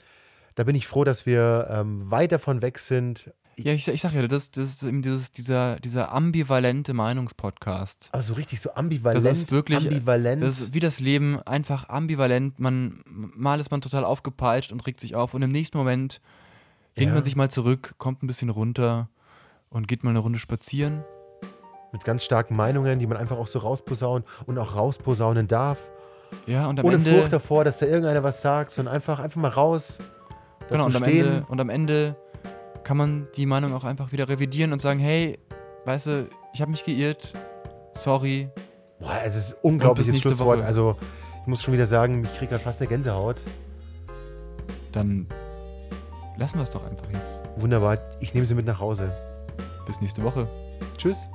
[0.55, 4.13] da bin ich froh, dass wir ähm, weit davon weg sind, ja, ich, ich sag
[4.13, 8.11] ja, das, das ist eben dieses, dieser, dieser ambivalente Meinungspodcast.
[8.13, 9.25] Also richtig so ambivalent.
[9.25, 10.43] Das ist wirklich, ambivalent.
[10.43, 12.61] Das ist wie das Leben, einfach ambivalent.
[12.61, 16.21] Man, mal ist man total aufgepeitscht und regt sich auf und im nächsten Moment
[16.97, 17.15] lehnt ja.
[17.15, 19.09] man sich mal zurück, kommt ein bisschen runter
[19.71, 21.03] und geht mal eine Runde spazieren.
[21.93, 25.91] Mit ganz starken Meinungen, die man einfach auch so rausposaunen und auch rausposaunen darf.
[26.47, 29.41] Ja, und am Ohne Ende, Furcht davor, dass da irgendeiner was sagt, sondern einfach, einfach
[29.41, 29.99] mal raus.
[30.69, 32.17] Genau, und am, Ende, und am Ende
[32.87, 35.41] kann man die Meinung auch einfach wieder revidieren und sagen, hey,
[35.87, 37.33] weißt du, ich habe mich geirrt,
[37.95, 38.49] sorry.
[39.01, 40.61] Boah, es ist ein unglaubliches Schlusswort.
[40.61, 40.67] Woche.
[40.67, 40.97] Also
[41.41, 43.39] ich muss schon wieder sagen, ich kriege gerade fast eine Gänsehaut.
[44.93, 45.27] Dann
[46.37, 47.43] lassen wir es doch einfach jetzt.
[47.57, 49.11] Wunderbar, ich nehme sie mit nach Hause.
[49.85, 50.47] Bis nächste Woche.
[50.97, 51.29] Tschüss.